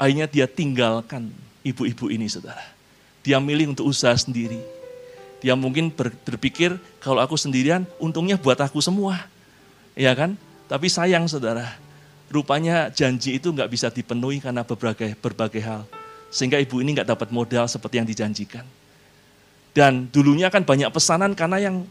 akhirnya 0.00 0.30
dia 0.30 0.46
tinggalkan 0.48 1.28
ibu-ibu 1.66 2.06
ini 2.06 2.30
saudara. 2.30 2.62
Dia 3.26 3.42
milih 3.42 3.74
untuk 3.74 3.90
usaha 3.90 4.14
sendiri. 4.14 4.62
Dia 5.42 5.58
mungkin 5.58 5.90
berpikir 6.22 6.78
kalau 7.02 7.18
aku 7.18 7.34
sendirian 7.34 7.82
untungnya 7.98 8.38
buat 8.38 8.56
aku 8.62 8.78
semua. 8.78 9.26
Ya 9.98 10.14
kan? 10.14 10.38
Tapi 10.70 10.86
sayang 10.86 11.26
saudara, 11.26 11.74
Rupanya 12.26 12.90
janji 12.90 13.38
itu 13.38 13.54
nggak 13.54 13.70
bisa 13.70 13.86
dipenuhi 13.86 14.42
karena 14.42 14.66
berbagai, 14.66 15.14
berbagai 15.22 15.62
hal. 15.62 15.86
Sehingga 16.26 16.58
ibu 16.58 16.82
ini 16.82 16.98
nggak 16.98 17.06
dapat 17.06 17.30
modal 17.30 17.70
seperti 17.70 18.02
yang 18.02 18.08
dijanjikan. 18.08 18.66
Dan 19.70 20.10
dulunya 20.10 20.50
kan 20.50 20.66
banyak 20.66 20.90
pesanan 20.90 21.38
karena 21.38 21.62
yang 21.62 21.86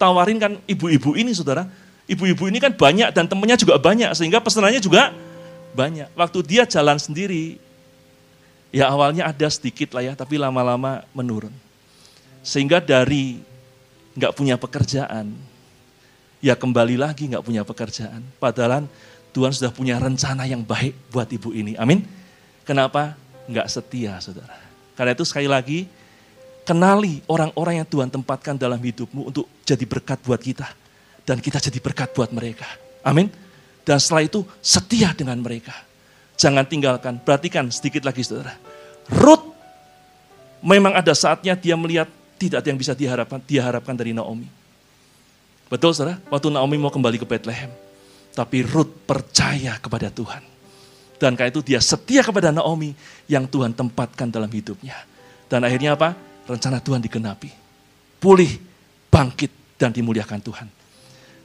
tawarin 0.00 0.40
kan 0.40 0.52
ibu-ibu 0.64 1.12
ini 1.20 1.36
saudara. 1.36 1.68
Ibu-ibu 2.08 2.48
ini 2.48 2.62
kan 2.62 2.72
banyak 2.72 3.12
dan 3.12 3.28
temennya 3.28 3.60
juga 3.60 3.76
banyak 3.76 4.08
sehingga 4.16 4.40
pesanannya 4.40 4.80
juga 4.80 5.12
banyak. 5.76 6.08
Waktu 6.16 6.38
dia 6.46 6.64
jalan 6.64 6.96
sendiri, 6.96 7.60
ya 8.74 8.90
awalnya 8.90 9.28
ada 9.30 9.48
sedikit 9.50 9.94
lah 9.96 10.02
ya, 10.02 10.12
tapi 10.18 10.36
lama-lama 10.36 11.04
menurun. 11.12 11.52
Sehingga 12.46 12.78
dari 12.78 13.42
nggak 14.16 14.32
punya 14.32 14.56
pekerjaan, 14.56 15.34
ya 16.40 16.54
kembali 16.54 16.96
lagi 16.96 17.28
nggak 17.30 17.44
punya 17.44 17.62
pekerjaan. 17.62 18.22
Padahal 18.38 18.88
Tuhan 19.36 19.52
sudah 19.52 19.68
punya 19.68 20.00
rencana 20.00 20.48
yang 20.48 20.64
baik 20.64 21.12
buat 21.12 21.28
ibu 21.28 21.52
ini. 21.52 21.76
Amin. 21.76 22.02
Kenapa? 22.64 23.14
Enggak 23.46 23.70
setia, 23.70 24.18
saudara. 24.18 24.58
Karena 24.98 25.14
itu 25.14 25.22
sekali 25.22 25.46
lagi, 25.46 25.86
kenali 26.66 27.22
orang-orang 27.30 27.84
yang 27.84 27.88
Tuhan 27.88 28.10
tempatkan 28.10 28.58
dalam 28.58 28.82
hidupmu 28.82 29.30
untuk 29.30 29.46
jadi 29.62 29.86
berkat 29.86 30.18
buat 30.26 30.42
kita. 30.42 30.66
Dan 31.22 31.38
kita 31.38 31.62
jadi 31.62 31.78
berkat 31.78 32.10
buat 32.16 32.34
mereka. 32.34 32.66
Amin. 33.06 33.30
Dan 33.86 34.02
setelah 34.02 34.26
itu 34.26 34.42
setia 34.58 35.14
dengan 35.14 35.38
mereka. 35.38 35.85
Jangan 36.36 36.64
tinggalkan. 36.68 37.16
Perhatikan 37.20 37.68
sedikit 37.72 38.04
lagi 38.04 38.20
saudara. 38.20 38.56
Ruth 39.08 39.52
memang 40.60 40.92
ada 40.92 41.12
saatnya 41.16 41.56
dia 41.56 41.74
melihat 41.74 42.08
tidak 42.36 42.60
ada 42.60 42.68
yang 42.68 42.80
bisa 42.80 42.92
diharapkan, 42.92 43.40
diharapkan 43.44 43.96
dari 43.96 44.12
Naomi. 44.12 44.48
Betul 45.72 45.96
saudara? 45.96 46.20
Waktu 46.28 46.52
Naomi 46.52 46.76
mau 46.76 46.92
kembali 46.92 47.16
ke 47.16 47.26
Bethlehem 47.26 47.72
tapi 48.36 48.60
Ruth 48.60 49.08
percaya 49.08 49.80
kepada 49.80 50.12
Tuhan. 50.12 50.44
Dan 51.16 51.32
karena 51.32 51.48
itu 51.48 51.64
dia 51.64 51.80
setia 51.80 52.20
kepada 52.20 52.52
Naomi 52.52 52.92
yang 53.24 53.48
Tuhan 53.48 53.72
tempatkan 53.72 54.28
dalam 54.28 54.52
hidupnya. 54.52 54.92
Dan 55.48 55.64
akhirnya 55.64 55.96
apa? 55.96 56.12
Rencana 56.44 56.76
Tuhan 56.84 57.00
digenapi. 57.00 57.48
Pulih, 58.20 58.60
bangkit, 59.08 59.80
dan 59.80 59.96
dimuliakan 59.96 60.44
Tuhan. 60.44 60.68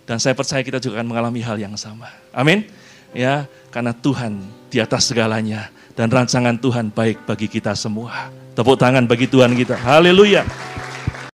Dan 0.03 0.19
saya 0.19 0.35
percaya 0.35 0.59
kita 0.59 0.83
juga 0.83 0.99
akan 0.99 1.07
mengalami 1.07 1.39
hal 1.39 1.55
yang 1.55 1.71
sama. 1.79 2.11
Amin. 2.35 2.67
Ya, 3.15 3.47
karena 3.71 3.95
Tuhan 3.95 4.43
di 4.71 4.79
atas 4.79 5.11
segalanya 5.11 5.67
dan 5.93 6.07
rancangan 6.07 6.55
Tuhan 6.55 6.95
baik 6.95 7.27
bagi 7.27 7.51
kita 7.51 7.75
semua. 7.75 8.31
Tepuk 8.55 8.79
tangan 8.79 9.03
bagi 9.03 9.27
Tuhan 9.27 9.51
kita. 9.51 9.75
Haleluya. 9.75 10.47